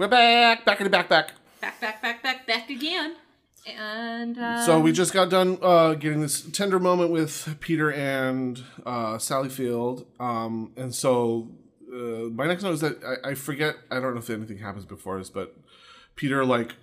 [0.05, 1.31] We're back, back in the back, back.
[1.63, 3.17] back, back, back, back, back again.
[3.67, 8.63] And uh, So we just got done uh, getting this tender moment with Peter and
[8.85, 11.49] uh, Sally Field, um, and so
[11.91, 13.77] uh, my next note is that I, I forget.
[13.91, 15.57] I don't know if anything happens before this, but
[16.17, 16.75] Peter like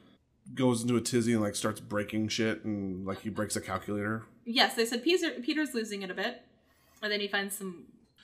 [0.55, 4.23] goes into a tizzy and like starts breaking shit, and like he breaks a calculator.
[4.45, 6.41] yes, they said Peter, Peter's losing it a bit,
[7.03, 7.83] and then he finds some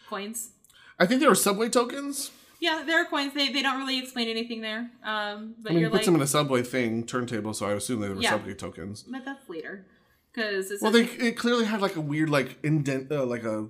[0.09, 0.53] coins.
[0.99, 2.31] I think there were subway tokens.
[2.59, 3.33] Yeah, there are coins.
[3.33, 4.89] They they don't really explain anything there.
[5.03, 7.67] Um, but I mean, he you're puts like, them in a subway thing turntable, so
[7.67, 8.31] I assume they were Yeah.
[8.31, 9.03] subway tokens.
[9.03, 9.85] but that's later,
[10.33, 13.69] because Well, they it clearly had like a weird like indent, uh, like a.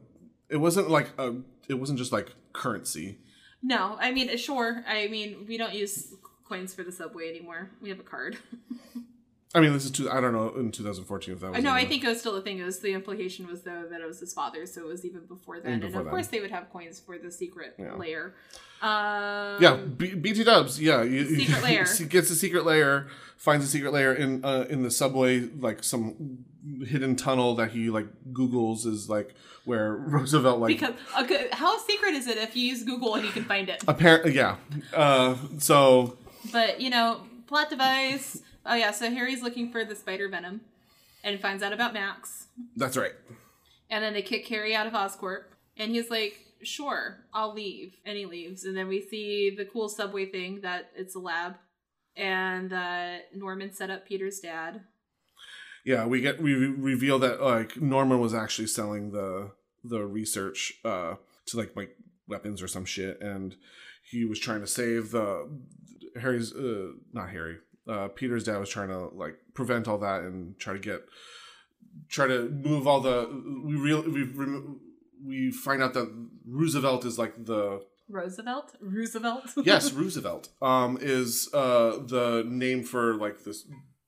[0.49, 1.35] It wasn't like a.
[1.67, 3.17] It wasn't just like currency.
[3.61, 3.97] no.
[3.99, 4.83] I mean, sure.
[4.87, 6.13] I mean, we don't use
[6.47, 7.71] coins for the subway anymore.
[7.81, 8.37] We have a card.
[9.55, 10.09] I mean, this is two.
[10.11, 11.63] I don't know in 2014 if that was.
[11.63, 12.59] no, I think it was still a thing.
[12.59, 15.21] It was the implication was though that it was his father, so it was even
[15.21, 15.79] before then.
[15.79, 16.09] before and of then.
[16.11, 17.95] course, they would have coins for the secret Yeah.
[17.95, 18.35] layer.
[18.81, 20.79] Um, Yeah, B- BT Dubs.
[20.81, 21.85] Yeah, you, Secret layer.
[22.09, 23.07] Gets a secret layer,
[23.37, 26.39] finds a secret layer in uh, in the subway, like some
[26.85, 29.33] hidden tunnel that he like Google's is like
[29.63, 33.31] where Roosevelt like Because okay, how secret is it if you use Google and you
[33.31, 33.83] can find it?
[33.87, 34.57] apparently yeah.
[34.93, 36.17] Uh, so
[36.51, 38.41] But you know, plot device.
[38.67, 40.61] Oh yeah, so Harry's looking for the spider venom,
[41.23, 43.13] and finds out about Max, that's right.
[43.89, 45.43] and then they kick Harry out of Oscorp,
[45.77, 49.87] and he's like, "Sure, I'll leave," and he leaves, and then we see the cool
[49.89, 51.55] subway thing that it's a lab,
[52.15, 54.81] and that Norman set up Peter's dad.
[55.85, 59.51] Yeah, we get we reveal that like Norman was actually selling the
[59.83, 61.15] the research uh
[61.47, 61.95] to like like
[62.27, 63.55] weapons or some shit, and
[64.11, 65.49] he was trying to save the
[66.19, 70.57] Harry's uh not Harry uh Peter's dad was trying to like prevent all that and
[70.59, 71.01] try to get
[72.09, 73.27] try to move all the
[73.63, 74.27] we real we
[75.25, 76.09] we find out that
[76.45, 79.49] Roosevelt is like the Roosevelt, Roosevelt.
[79.63, 83.65] yes Roosevelt um is uh the name for like this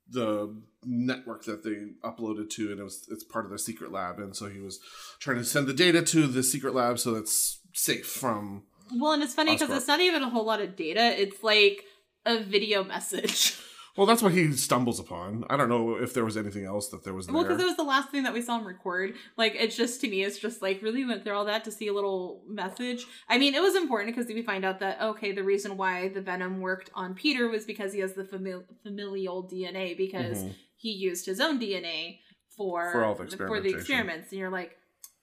[0.09, 4.19] the network that they uploaded to and it was it's part of their secret lab
[4.19, 4.79] and so he was
[5.19, 9.23] trying to send the data to the secret lab so it's safe from well, and
[9.23, 11.21] it's funny because it's not even a whole lot of data.
[11.21, 11.83] It's like
[12.25, 13.57] a video message.
[13.99, 15.43] Well, that's what he stumbles upon.
[15.49, 17.35] I don't know if there was anything else that there was there.
[17.35, 19.15] Well, because it was the last thing that we saw him record.
[19.35, 21.87] Like, it's just to me, it's just like really went through all that to see
[21.87, 23.05] a little message.
[23.27, 26.21] I mean, it was important because we find out that okay, the reason why the
[26.21, 30.55] venom worked on Peter was because he has the famil- familial DNA because Mhm.
[30.77, 32.21] he used his own DNA
[32.55, 34.77] for For all the for the experiments, and you're like,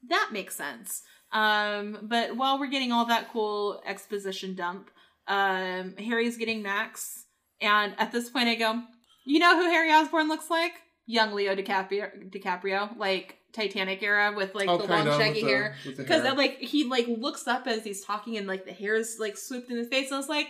[0.07, 1.03] that makes sense.
[1.33, 4.91] Um, but while we're getting all that cool exposition dump,
[5.29, 7.26] um, Harry's getting Max,
[7.61, 8.83] and at this point, I go,
[9.25, 10.73] you know who Harry Osborn looks like?
[11.07, 15.47] Young Leo DiCaprio, DiCaprio, like Titanic era with like Oh, the long of, shaggy the-
[15.49, 15.77] hair.
[15.97, 19.71] Because like he like looks up as he's talking and like the hair's like swooped
[19.71, 20.49] in his face, and I was like,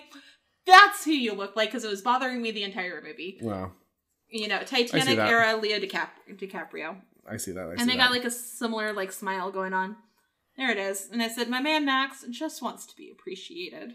[0.67, 3.39] that's who you look like because it was bothering me the entire movie.
[3.43, 3.73] Wow,
[4.31, 6.97] You know, Titanic era Leo DiCap- DiCaprio
[7.31, 7.67] I see that.
[7.69, 8.05] I see and they that.
[8.09, 9.97] got like a similar like smile going on.
[10.57, 11.09] There it is.
[11.13, 13.95] And I said, my man Max just wants to be appreciated.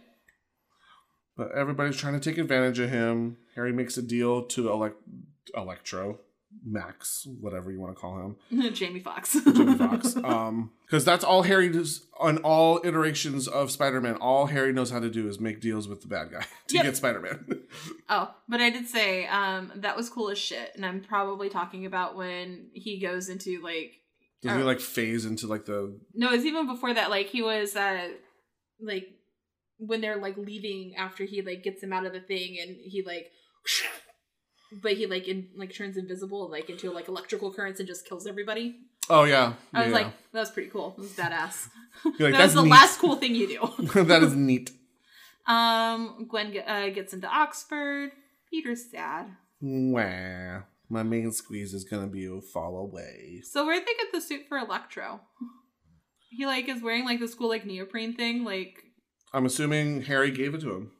[1.38, 3.38] But everybody's trying to take advantage of him.
[3.56, 4.98] Harry makes a deal to elect
[5.56, 6.20] Electro,
[6.65, 9.34] Max, whatever you want to call him, Jamie Foxx.
[9.44, 10.15] Jimmy Fox.
[10.24, 14.15] Um, because that's all Harry does on all iterations of Spider-Man.
[14.15, 16.84] All Harry knows how to do is make deals with the bad guy to Yep.
[16.84, 17.62] get Spider-Man.
[18.10, 21.86] oh, but I did say um that was cool as shit, and I'm probably talking
[21.86, 23.94] about when he goes into like
[24.41, 24.65] Does he Oh.
[24.65, 25.98] like phase into like the?
[26.13, 27.10] no, it's even before that.
[27.10, 28.10] Like he was uh
[28.82, 29.08] like
[29.86, 33.04] when they're like leaving after he like gets him out of the thing, and he
[33.04, 33.32] like.
[34.74, 38.26] But he like in like turns invisible like into like electrical currents and just kills
[38.26, 38.78] everybody.
[39.10, 39.94] Oh yeah, I was yeah.
[39.94, 40.94] like, that was pretty cool.
[40.98, 41.67] It was badass.
[42.06, 42.70] Like, that was that's the neat.
[42.70, 44.04] last cool thing you do.
[44.04, 44.72] that is neat.
[45.46, 48.12] Um, Gwen uh, gets into Oxford.
[48.50, 49.28] Peter's sad.
[49.62, 50.62] Wah.
[50.89, 53.41] My main squeeze is gonna be a fall away.
[53.44, 55.22] So where'd they get the suit for Electro?
[56.30, 58.44] He like is wearing like this cool like neoprene thing.
[58.44, 58.84] Like
[59.34, 60.91] I'm assuming Harry gave it to him.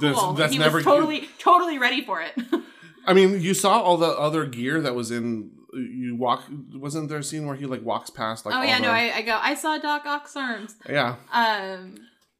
[0.10, 2.32] That's, that's he never was totally totally ready for it.
[3.06, 5.52] I mean, you saw all the other gear that was in.
[5.72, 6.44] You walk.
[6.74, 8.54] Wasn't there a scene where he like walks past like?
[8.54, 9.38] oh yeah, the, no, I, I go.
[9.40, 10.74] I saw Doc Ock's arms.
[10.88, 11.96] Yeah, Um,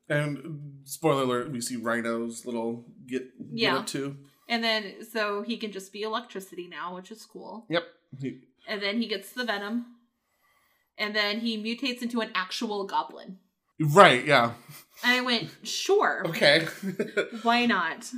[0.09, 3.23] and spoiler alert: we see Rhino's little get
[3.55, 3.77] get Yeah.
[3.77, 4.17] up too.
[4.49, 7.67] and then so he can just be electricity now, which is cool.
[7.69, 7.85] Yep.
[8.21, 9.85] He, And then he gets the venom,
[10.99, 13.39] and then he mutates into an actual goblin.
[13.81, 14.25] Right.
[14.25, 14.53] Yeah.
[15.05, 16.23] And I went, sure.
[16.27, 16.67] Okay.
[17.43, 18.11] Why not?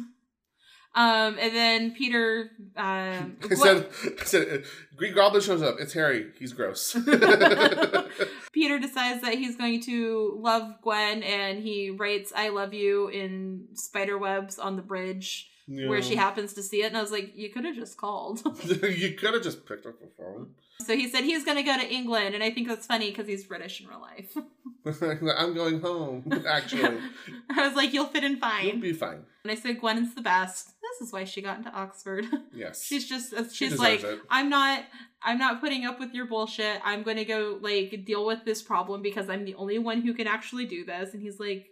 [0.95, 3.89] Um, and then Peter, um, I said,
[4.21, 4.67] I said, uh,
[4.97, 5.77] Green Goblin shows up.
[5.79, 6.33] It's Harry.
[6.39, 6.93] He's gross.
[8.53, 13.69] Peter decides that he's going to love Gwen, and he writes "I love you" in
[13.75, 16.87] spider webs on the bridge where she happens to see it.
[16.87, 18.41] And I was like, you could have just called.
[18.65, 20.55] you could have just picked up the phone.
[20.83, 23.27] So he said he's going to go to England, and I think that's funny because
[23.27, 24.37] he's British in real life.
[25.37, 26.31] I'm going home.
[26.49, 26.99] Actually,
[27.51, 28.67] I was like, you'll fit in fine.
[28.67, 29.25] you'll be fine.
[29.43, 30.73] And I said, Gwen is the best.
[30.99, 32.25] This is why she got into Oxford.
[32.55, 32.83] Yes.
[32.85, 34.21] she's just uh, She she's like it.
[34.31, 34.85] i'm not
[35.23, 39.01] i'm not putting up with your bullshit i'm gonna go like deal with this problem
[39.03, 41.67] because i'm the only one who can actually do this and he's like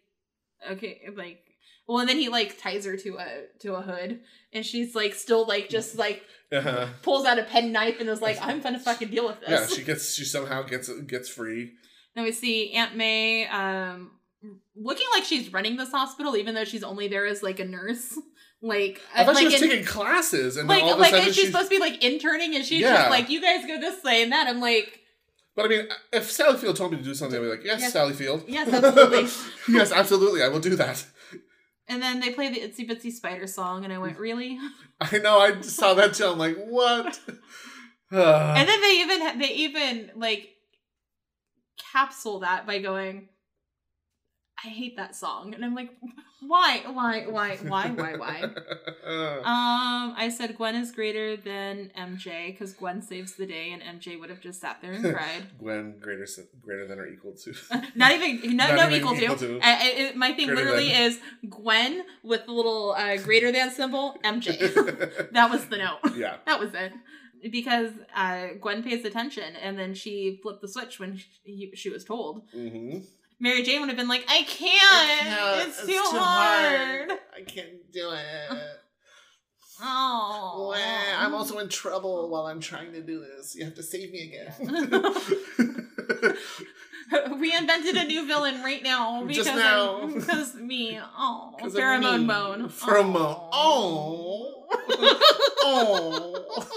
[0.71, 1.41] okay like
[1.89, 3.27] well and then he like ties her to a
[3.59, 4.21] to a hood
[4.53, 6.87] and she's like still like just like Uh-huh.
[7.03, 9.67] pulls out a pen knife and is like i'm gonna fucking deal with this Yeah,
[9.67, 10.15] she gets.
[10.15, 11.73] She somehow gets gets free.
[12.15, 14.13] then we see aunt may um
[14.77, 18.17] looking like she's running this hospital even though she's only there as like a nurse
[18.63, 21.03] like I thought like she was in- taking classes, and like, then all of a
[21.03, 21.47] like, sudden she's she's.
[21.49, 22.97] supposed to be like interning, and she's Yeah.
[22.97, 24.47] just like, "You guys go this way," and that.
[24.49, 24.99] I'm like,
[25.55, 27.81] But I mean, if Sally Field told me to do something, I'd be like, "Yes,
[27.83, 27.93] Yes.
[27.93, 28.45] Sally Field.
[28.49, 29.29] Yes, absolutely.
[29.69, 30.43] yes, absolutely.
[30.43, 31.05] I will do that."
[31.89, 34.59] And then they play the Itsy Bitsy Spider song, and I went, "Really?"
[35.01, 35.39] I know.
[35.39, 36.27] I saw that too.
[36.27, 37.21] I'm like, "What?"
[38.11, 40.49] And then they even they even like
[41.93, 43.29] capsule that by going,
[44.67, 45.91] "I hate that song," and I'm like,
[46.53, 46.83] "Why?
[46.99, 47.15] Why?
[47.37, 47.57] Why?
[47.73, 47.87] Why?
[48.01, 48.13] Why?
[48.23, 48.37] Why?"
[49.07, 54.19] Um, I said Gwen is greater than MJ because Gwen saves the day, and MJ
[54.19, 55.43] would have just sat there and cried.
[55.59, 56.27] Gwen greater
[56.65, 57.55] greater than or equal to.
[57.95, 59.49] Not even, no, Not no even equal, equal to.
[59.59, 59.61] to.
[59.63, 61.03] I- I- it- my thing Greater literally than.
[61.03, 65.31] is Gwen with the little uh, greater than symbol, MJ.
[65.33, 66.01] that was the note.
[66.17, 66.37] yeah.
[66.47, 66.93] That was it.
[67.59, 72.03] Because uh, Gwen pays attention, and then she flipped the switch when she, she was
[72.05, 72.43] told.
[72.53, 72.99] Mm-hmm.
[73.39, 75.69] Mary Jane would have been like, "I can't.
[75.69, 77.11] it's, too, hard.
[77.37, 78.61] I can't do it.
[79.81, 80.75] Oh,
[81.19, 83.55] I'm also in trouble while I'm trying to do this.
[83.55, 84.55] You have to save me again.
[87.39, 90.07] we invented a new villain right now because now.
[90.07, 90.99] Because me.
[90.99, 92.71] Oh, pheromone bone.
[92.71, 93.49] Pheromone.
[93.53, 94.67] Oh.
[95.63, 96.63] oh.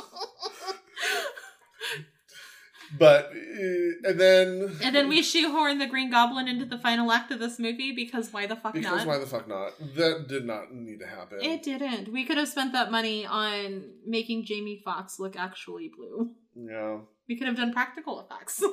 [2.97, 7.31] but uh, and then And then we shoehorn the Green Goblin into the final act
[7.31, 9.07] of this movie because why the fuck because not?
[9.07, 9.73] why the fuck not?
[9.95, 11.39] That did not need to happen.
[11.41, 12.11] it didn't.
[12.11, 16.31] We could have spent that money on making Jamie Foxx look actually blue.
[16.55, 16.99] yeah.
[17.27, 18.63] We could have done practical effects.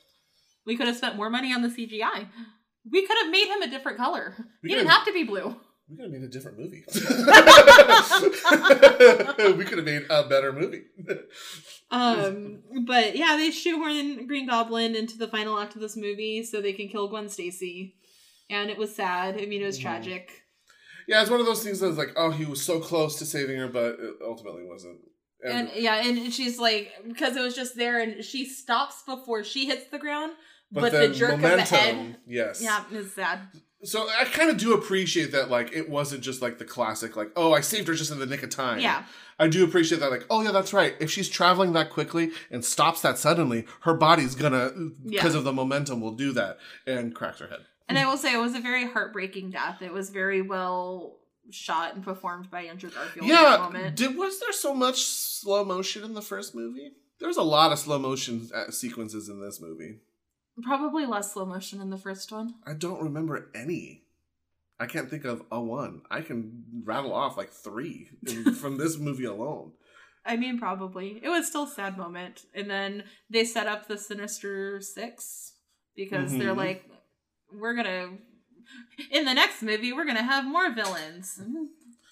[0.66, 2.28] we could have spent more money on the CGI.
[2.90, 4.34] We could have made him a different color.
[4.62, 5.54] We he didn't have to be blue.
[5.90, 6.84] We could have made a different movie.
[9.58, 10.82] we could have made a better movie.
[11.90, 16.60] Um, but yeah, they shoehorn Green Goblin into the final act of this movie so
[16.60, 17.96] they can kill Gwen Stacy,
[18.48, 19.40] and it was sad.
[19.40, 19.82] I mean, it was Mhm.
[19.82, 20.30] tragic.
[21.08, 23.56] yeah, it's one of those things that's like, oh, he was so close to saving
[23.58, 25.00] her, but it ultimately wasn't.
[25.42, 29.42] And, And yeah, and she's like, because it was just there, and she stops before
[29.42, 30.32] she hits the ground,
[30.70, 32.62] but, the jerk of the head, yes.
[32.62, 33.40] yeah, is sad.
[33.82, 37.30] So I kind of do appreciate that, like, it wasn't just like the classic, like,
[37.34, 38.78] oh, I saved her just in the nick of time.
[38.80, 39.04] Yeah,
[39.38, 40.94] I do appreciate that, like, oh yeah, that's right.
[41.00, 44.70] If she's traveling that quickly and stops that suddenly, her body's gonna,
[45.06, 45.38] because Yeah.
[45.38, 47.60] of the momentum, will do that and cracks her head.
[47.88, 49.80] and I will say it was a very heartbreaking death.
[49.82, 51.16] It was very well
[51.50, 53.24] shot and performed by Andrew Garfield.
[53.24, 53.96] in Yeah, moment.
[53.96, 56.92] did was there so much slow motion in the first movie?
[57.18, 60.00] There was a lot of slow motion uh, sequences in this movie.
[60.62, 62.54] Probably less slow motion in the first one.
[62.66, 64.02] I don't remember any.
[64.78, 66.02] I can't think of a one.
[66.10, 69.72] I can rattle off like three in, from this movie alone.
[70.24, 71.20] I mean, probably.
[71.22, 72.42] It was still a sad moment.
[72.54, 75.54] And then they set up the Sinister Six
[75.96, 76.56] because they're Mhm.
[76.56, 76.84] like,
[77.52, 78.18] we're gonna.
[79.10, 81.40] In the next movie, we're gonna have more villains.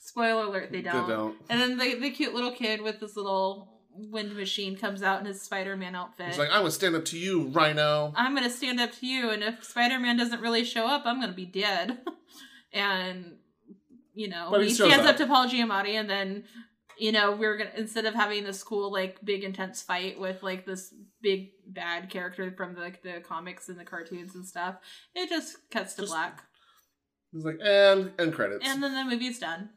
[0.00, 1.06] Spoiler alert, they don't.
[1.06, 1.36] They don't.
[1.50, 3.77] And then the, the cute little kid with this little
[4.10, 6.28] wind machine comes out in his Spider Man outfit.
[6.28, 8.12] It's like I would stand up to you, Rhino.
[8.16, 11.20] I'm gonna stand up to you, and if Spider Man doesn't really show up, I'm
[11.20, 11.98] gonna be dead.
[12.72, 13.36] and
[14.14, 15.10] you know, But he he, stands up.
[15.10, 15.16] up.
[15.18, 16.44] to Paul Giamatti, and then
[16.98, 20.66] you know we're gonna instead of having this cool like big intense fight with like
[20.66, 20.92] this
[21.22, 24.76] big bad character from the, like the comics and the cartoons and stuff,
[25.14, 26.42] it just cuts to Just- black,
[27.32, 29.70] It's like and and credits, and then the movie's done.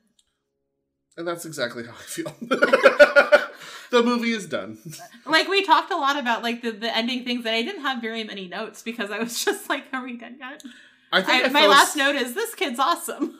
[1.18, 2.34] And that's exactly how I feel.
[3.91, 4.78] the movie is done.
[5.26, 8.01] Like we talked a lot about like the, the ending things, and I didn't have
[8.01, 10.64] very many notes because I was just like, "Are we done yet?"
[11.12, 13.38] I think I, I my last as- note is, "This kid's awesome."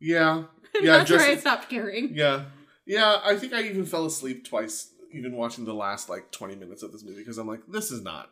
[0.00, 0.44] Yeah,
[0.80, 2.10] Yeah, that's just- where I stopped caring.
[2.14, 2.44] yeah,
[2.86, 3.20] yeah.
[3.24, 6.92] I think I even fell asleep twice, even watching the last like twenty minutes of
[6.92, 8.30] this movie because I'm like, this is not.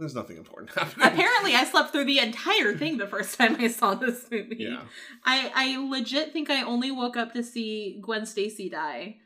[0.00, 1.06] There's nothing important happening.
[1.06, 4.56] Apparently, I slept through the entire thing the first time I saw this movie.
[4.58, 4.80] Yeah.
[5.26, 9.16] I I legit think I only woke up to see Gwen Stacy die,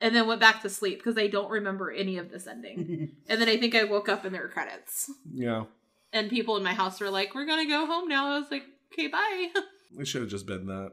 [0.00, 3.16] and then went back to sleep because I don't remember any of this ending.
[3.28, 5.64] and then I think I woke up and there were credits, yeah.
[6.12, 8.64] and people in my house were like, "We're gonna go home now." I was like,
[8.92, 9.48] "Okay, bye."
[9.98, 10.92] It should have just been that.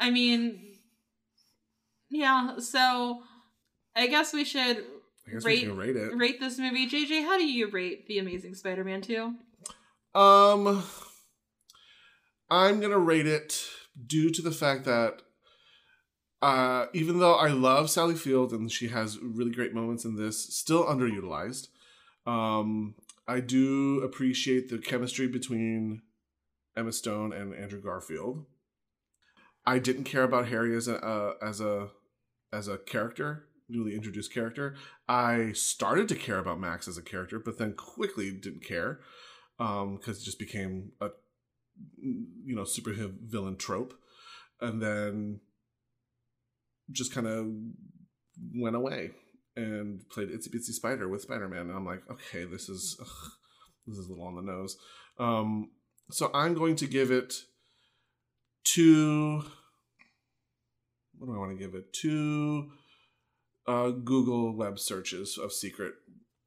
[0.00, 0.60] I mean,
[2.10, 2.58] yeah.
[2.58, 3.22] So
[3.94, 4.84] I guess we should
[5.26, 6.14] Rate- we can rate it.
[6.14, 6.88] rate this movie.
[6.88, 9.34] JJ, how do you rate The Amazing Spider-Man Two?
[10.14, 10.84] Um,
[12.50, 13.66] I'm gonna rate it
[14.06, 15.22] due to the fact that,
[16.42, 20.54] uh, even though I love Sally Field and she has really great moments in this,
[20.54, 21.68] still underutilized.
[22.26, 22.94] Um,
[23.26, 26.02] I do appreciate the chemistry between
[26.76, 28.44] Emma Stone and Andrew Garfield.
[29.66, 31.88] I didn't care about Harry as a uh, as a
[32.52, 34.74] as a character, newly introduced character.
[35.08, 39.00] I started to care about Max as a character, but then quickly didn't care
[39.60, 41.08] um because it just became a
[42.02, 43.94] you know super villain trope.
[44.60, 45.40] And then
[46.90, 47.46] just kind of
[48.54, 49.10] went away
[49.56, 51.68] and played itsy bitsy spider with spider-man.
[51.68, 53.30] And i'm like okay this is ugh,
[53.86, 54.76] this is a little on the nose.
[55.18, 55.70] Um
[56.10, 57.34] so i'm going to give it
[58.64, 59.42] two
[61.18, 61.92] what do i want to give it?
[61.92, 62.70] Two
[63.66, 65.94] uh google web searches of secret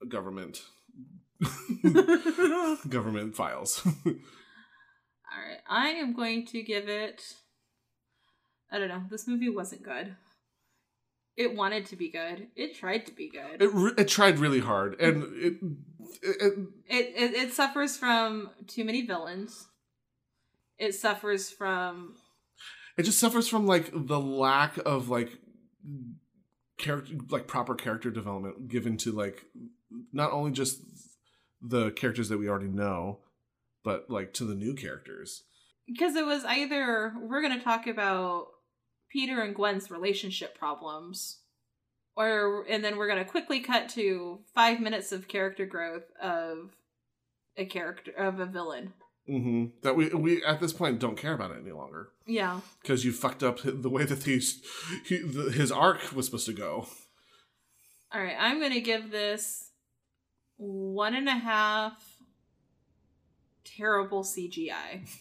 [0.07, 0.61] government
[2.89, 3.82] government files.
[4.05, 7.22] All right, I am going to give it.
[8.72, 9.03] I don't know.
[9.09, 10.15] This movie wasn't good.
[11.36, 12.47] It wanted to be good.
[12.55, 13.61] It tried to be good.
[13.61, 15.53] it re- it tried really hard, and it,
[16.24, 16.53] it,
[16.89, 19.68] It, it it suffers from too many villains.
[20.80, 22.15] It suffers from
[22.97, 25.38] it just suffers from like the lack of like
[26.78, 29.45] character like proper character development given to like
[30.11, 30.82] not only just
[31.61, 33.19] the characters that we already know,
[33.84, 35.43] but like to the new characters.
[35.88, 38.47] because it was either we're going to talk about
[39.09, 41.39] Peter and Gwen's relationship problems,
[42.15, 46.71] or and then we're going to quickly cut to five minutes of character growth of
[47.55, 48.93] a character of a villain.
[49.28, 52.61] Hmm That we we at this point don't care about it any longer Yeah.
[52.82, 54.61] because you fucked up the way that these
[55.05, 56.88] he, the, his arc was supposed to go.
[58.13, 59.71] All right, I'm gonna give this
[60.57, 61.93] one and a half
[63.63, 65.01] terrible CGI.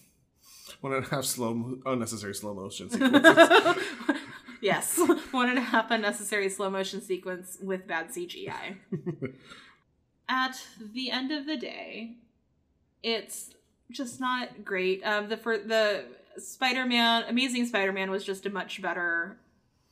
[0.81, 3.83] One and a half slow, unnecessary slow motion sequences.
[4.61, 4.99] yes,
[5.31, 8.77] one and a half unnecessary slow motion sequence with bad CGI.
[10.29, 10.61] At
[10.93, 12.17] the end of the day,
[13.03, 13.55] it's
[13.91, 15.03] just not great.
[15.05, 16.05] Um, the for the
[16.39, 19.39] Spider-Man, Amazing Spider-Man was just a much better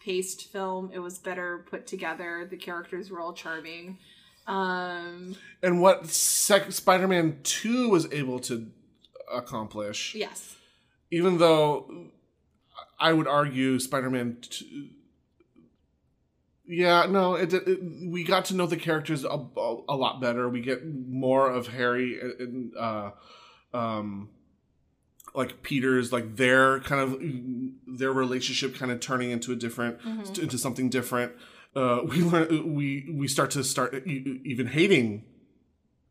[0.01, 0.91] paced film.
[0.93, 2.47] It was better put together.
[2.49, 3.99] The characters were all charming.
[4.47, 8.67] Um, and what sec- Spider-Man Two was able to
[9.33, 10.57] accomplish, yes,
[11.11, 12.11] even though
[12.99, 14.39] I would argue Spider-Man.
[14.41, 14.89] 2,
[16.67, 20.49] yeah, no, it, it, we got to know the characters a, a, a, lot better.
[20.49, 23.11] We get more of Harry and uh,
[23.75, 24.31] um,
[25.35, 30.41] like Peter's like their kind of their relationship kind of turning into a different mm-hmm.
[30.41, 31.33] into something different.
[31.75, 35.25] Uh, we learn we we start to start even hating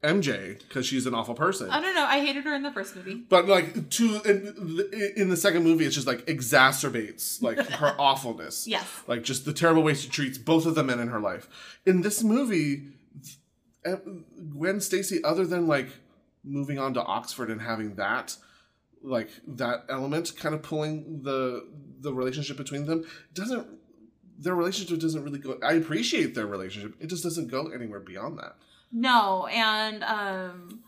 [0.04, 1.70] MJ because she's an awful person.
[1.70, 2.06] I don't know.
[2.06, 5.86] I hated her in the first movie, but like to in, in the second movie,
[5.86, 8.68] it's just like exacerbates like her awfulness.
[8.68, 11.48] Yes, like just the terrible way she treats both of the men in her life.
[11.86, 12.90] In this movie,
[14.52, 15.88] Gwen Stacy, other than like
[16.44, 18.36] moving on to Oxford and having that
[19.02, 21.68] like that element kind of pulling the
[22.00, 23.68] the relationship between them doesn't
[24.40, 26.96] their relationship doesn't really go I appreciate their relationship.
[27.00, 28.56] It just doesn't go anywhere beyond that.
[28.92, 30.84] No, and um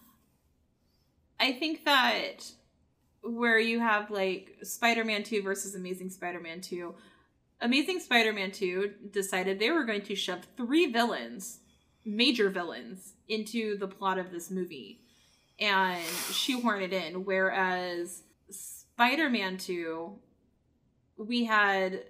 [1.40, 2.52] I think that
[3.22, 6.94] where you have like Spider-Man 2 versus Amazing Spider-Man 2,
[7.62, 11.60] Amazing Spider-Man 2 decided they were going to shove three villains,
[12.06, 15.02] major villains, into the plot of this movie
[15.60, 17.26] and shoehorn it in.
[17.26, 20.14] Whereas Spider Man 2,
[21.18, 22.04] we had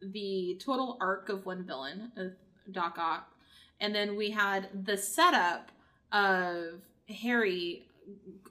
[0.00, 2.32] the total arc of one villain, of
[2.72, 3.32] Doc Ock,
[3.80, 5.70] and then we had the setup
[6.12, 7.86] of Harry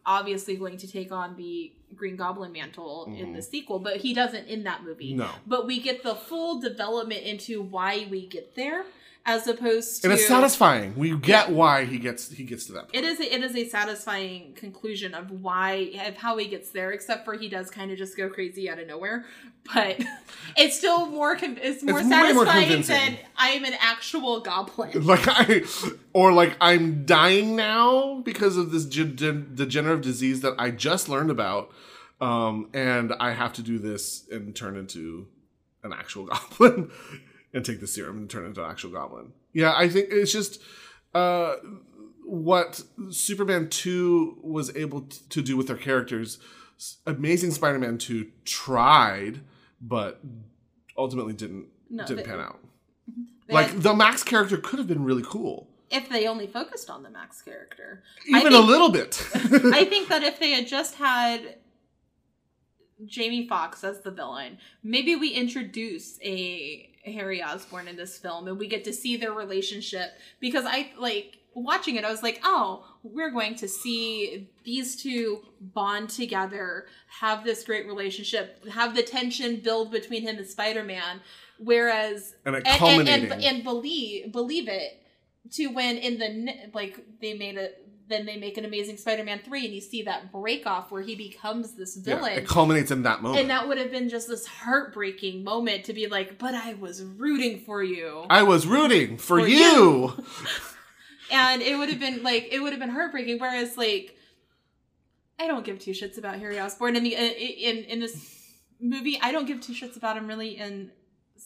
[0.05, 3.23] obviously going to take on the Green Goblin mantle mm-hmm.
[3.23, 5.13] in the sequel, but he doesn't in that movie.
[5.13, 5.29] No.
[5.45, 8.83] But we get the full development into why we get there
[9.25, 10.95] as opposed to and it's satisfying.
[10.97, 12.91] We get why he gets he gets to that.
[12.91, 12.95] Point.
[12.95, 16.91] It is a, it is a satisfying conclusion of why of how he gets there.
[16.91, 19.25] Except for he does kind of just go crazy out of nowhere,
[19.73, 19.97] but
[20.57, 24.91] it's still more it's more it's satisfying more than I'm an actual goblin.
[25.13, 25.63] Like I
[26.11, 31.29] or like I'm dying now because of this ge- degenerative disease that I just learned
[31.29, 31.71] about,
[32.19, 35.27] um, and I have to do this and turn into
[35.83, 36.91] an actual goblin
[37.53, 39.33] and take the serum and turn into an actual goblin.
[39.53, 40.61] Yeah, I think it's just
[41.13, 41.55] uh,
[42.25, 46.39] what Superman 2 was able to do with their characters.
[47.05, 49.41] Amazing Spider Man 2 tried,
[49.79, 50.21] but
[50.97, 52.59] ultimately didn't no, didn't pan out.
[53.49, 57.03] Like had, the Max character could have been really cool if they only focused on
[57.03, 58.03] the Max character.
[58.27, 59.25] Even think, a little bit.
[59.35, 61.57] I think that if they had just had
[63.05, 68.57] Jamie Foxx as the villain, maybe we introduce a Harry Osborn in this film and
[68.57, 72.85] we get to see their relationship because I like watching it I was like, "Oh,
[73.03, 76.87] we're going to see these two bond together,
[77.19, 81.21] have this great relationship, have the tension build between him and Spider-Man."
[81.59, 85.01] Whereas and, and, and, and, and believe believe it
[85.51, 87.69] to when in the like they made a
[88.13, 91.15] then they make an Amazing Spider-Man three, and you see that break off where he
[91.15, 92.33] becomes this villain.
[92.33, 95.85] Yeah, it culminates in that moment, and that would have been just this heartbreaking moment
[95.85, 98.25] to be like, "But I was rooting for you.
[98.29, 100.25] I was rooting for, for you." you.
[101.31, 103.39] and it would have been like it would have been heartbreaking.
[103.39, 104.15] Whereas like,
[105.39, 108.15] I don't give two shits about Harry Osborn in the uh, in in this
[108.79, 109.19] movie.
[109.21, 110.91] I don't give two shits about him really in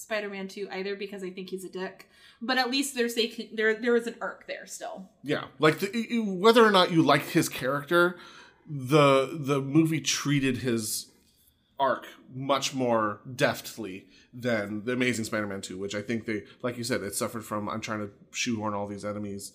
[0.01, 2.07] Spider-Man 2 either because I think he's a dick
[2.41, 5.09] but at least there's a there there is an arc there still.
[5.23, 8.17] Yeah, like the, whether or not you like his character,
[8.69, 11.07] the the movie treated his
[11.79, 16.83] arc much more deftly than the Amazing Spider-Man 2, which I think they, like you
[16.83, 17.67] said, it suffered from.
[17.69, 19.53] I'm trying to shoehorn all these enemies,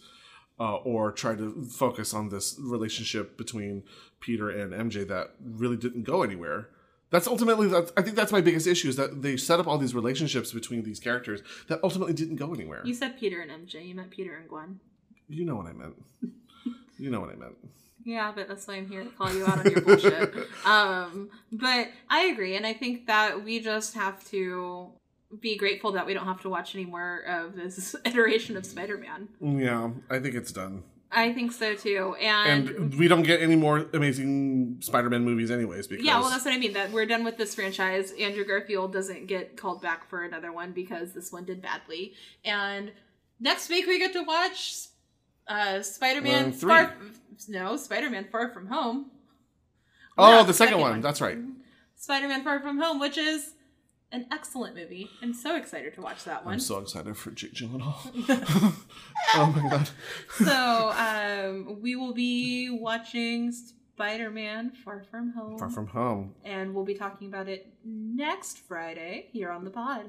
[0.59, 3.84] uh, or try to focus on this relationship between
[4.20, 6.68] Peter and MJ that really didn't go anywhere.
[7.12, 9.78] That's ultimately that's, I think that's my biggest issue is that they set up all
[9.78, 12.80] these relationships between these characters that ultimately didn't go anywhere.
[12.84, 13.86] You said Peter and MJ.
[13.86, 14.80] You meant Peter and Gwen.
[15.28, 15.94] You know what I meant.
[16.98, 17.54] you know what I meant.
[18.04, 20.34] Yeah, but that's why I'm here to call you out on your bullshit.
[20.64, 24.90] Um, but I agree, and I think that we just have to
[25.40, 29.28] be grateful that we don't have to watch any more of this iteration of Spider-Man.
[29.40, 30.82] Yeah, I think it's done.
[31.14, 35.86] I think so too, and, and we don't get any more amazing Spider-Man movies, anyways.
[35.86, 36.72] Because yeah, well, that's what I mean.
[36.72, 38.12] That we're done with this franchise.
[38.18, 42.92] Andrew Garfield doesn't get called back for another one because this one did badly, and
[43.38, 44.86] next week we get to watch
[45.46, 46.70] uh, Spider-Man One, three.
[46.70, 46.96] Far.
[47.48, 49.10] No, Spider-Man Far From Home.
[50.16, 51.00] Oh, the second, one.
[51.00, 51.38] That's right.
[51.96, 53.52] Spider-Man Far From Home, which is
[54.12, 55.08] an excellent movie.
[55.22, 56.54] I'm so excited to watch that one.
[56.54, 57.94] I'm so excited for Jake Gyllenhaal.
[59.34, 59.88] oh my god.
[60.38, 65.58] so um, we will be watching Spider-Man Far From Home.
[65.58, 66.34] Far from home.
[66.44, 70.06] and we'll be talking about it next Friday here on the pod.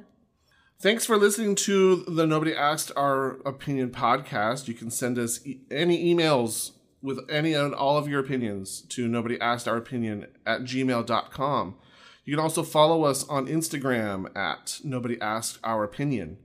[0.79, 4.67] Thanks for listening to the Nobody Asked Our Opinion podcast.
[4.67, 9.07] You can send us e- any emails with any and all of your opinions to
[9.07, 11.75] nobody asked our opinion at gmail.com.
[12.25, 16.37] You can also follow us on Instagram at nobody asked our opinion.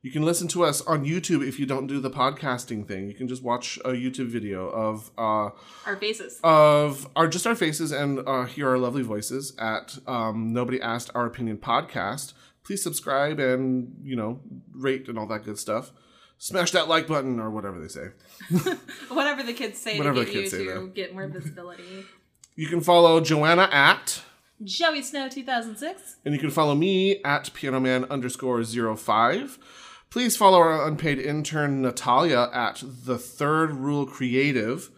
[0.00, 3.08] You can listen to us on YouTube if you don't do the podcasting thing.
[3.08, 5.50] You can just watch a YouTube video of uh,
[5.86, 6.38] Our faces.
[6.44, 11.10] of our just our faces and uh, hear our lovely voices at um, nobody asked
[11.14, 12.32] our opinion podcast
[12.64, 14.40] please subscribe and you know
[14.72, 15.90] rate and all that good stuff
[16.38, 18.08] smash that like button or whatever they say
[19.08, 22.04] Whatever the kids say Whatever to the get you kids say to get more visibility.
[22.56, 24.20] you can follow joanna at
[24.64, 26.16] Joey Snow 2006.
[26.24, 29.58] and you can follow me at pianoman underscore zero five
[30.10, 34.90] please follow our unpaid intern natalia at the third rule creative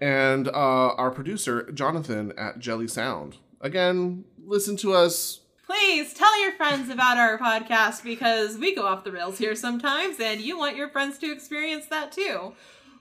[0.00, 6.50] and uh, our producer jonathan at jelly sound again listen to us Please tell your
[6.54, 10.74] friends about our podcast because we go off the rails here sometimes and you want
[10.74, 12.54] your friends to experience that too.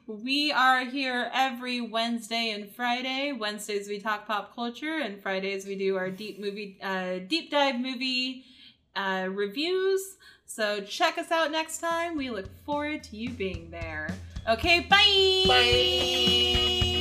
[0.09, 3.31] We are here every Wednesday and Friday.
[3.31, 7.79] Wednesdays we talk pop culture and Fridays we do our deep movie uh, deep dive
[7.79, 8.43] movie
[8.95, 10.17] uh, reviews.
[10.47, 12.17] So check us out next time.
[12.17, 14.09] We look forward to you being there.
[14.49, 15.43] Okay, bye.
[15.47, 16.95] Bye.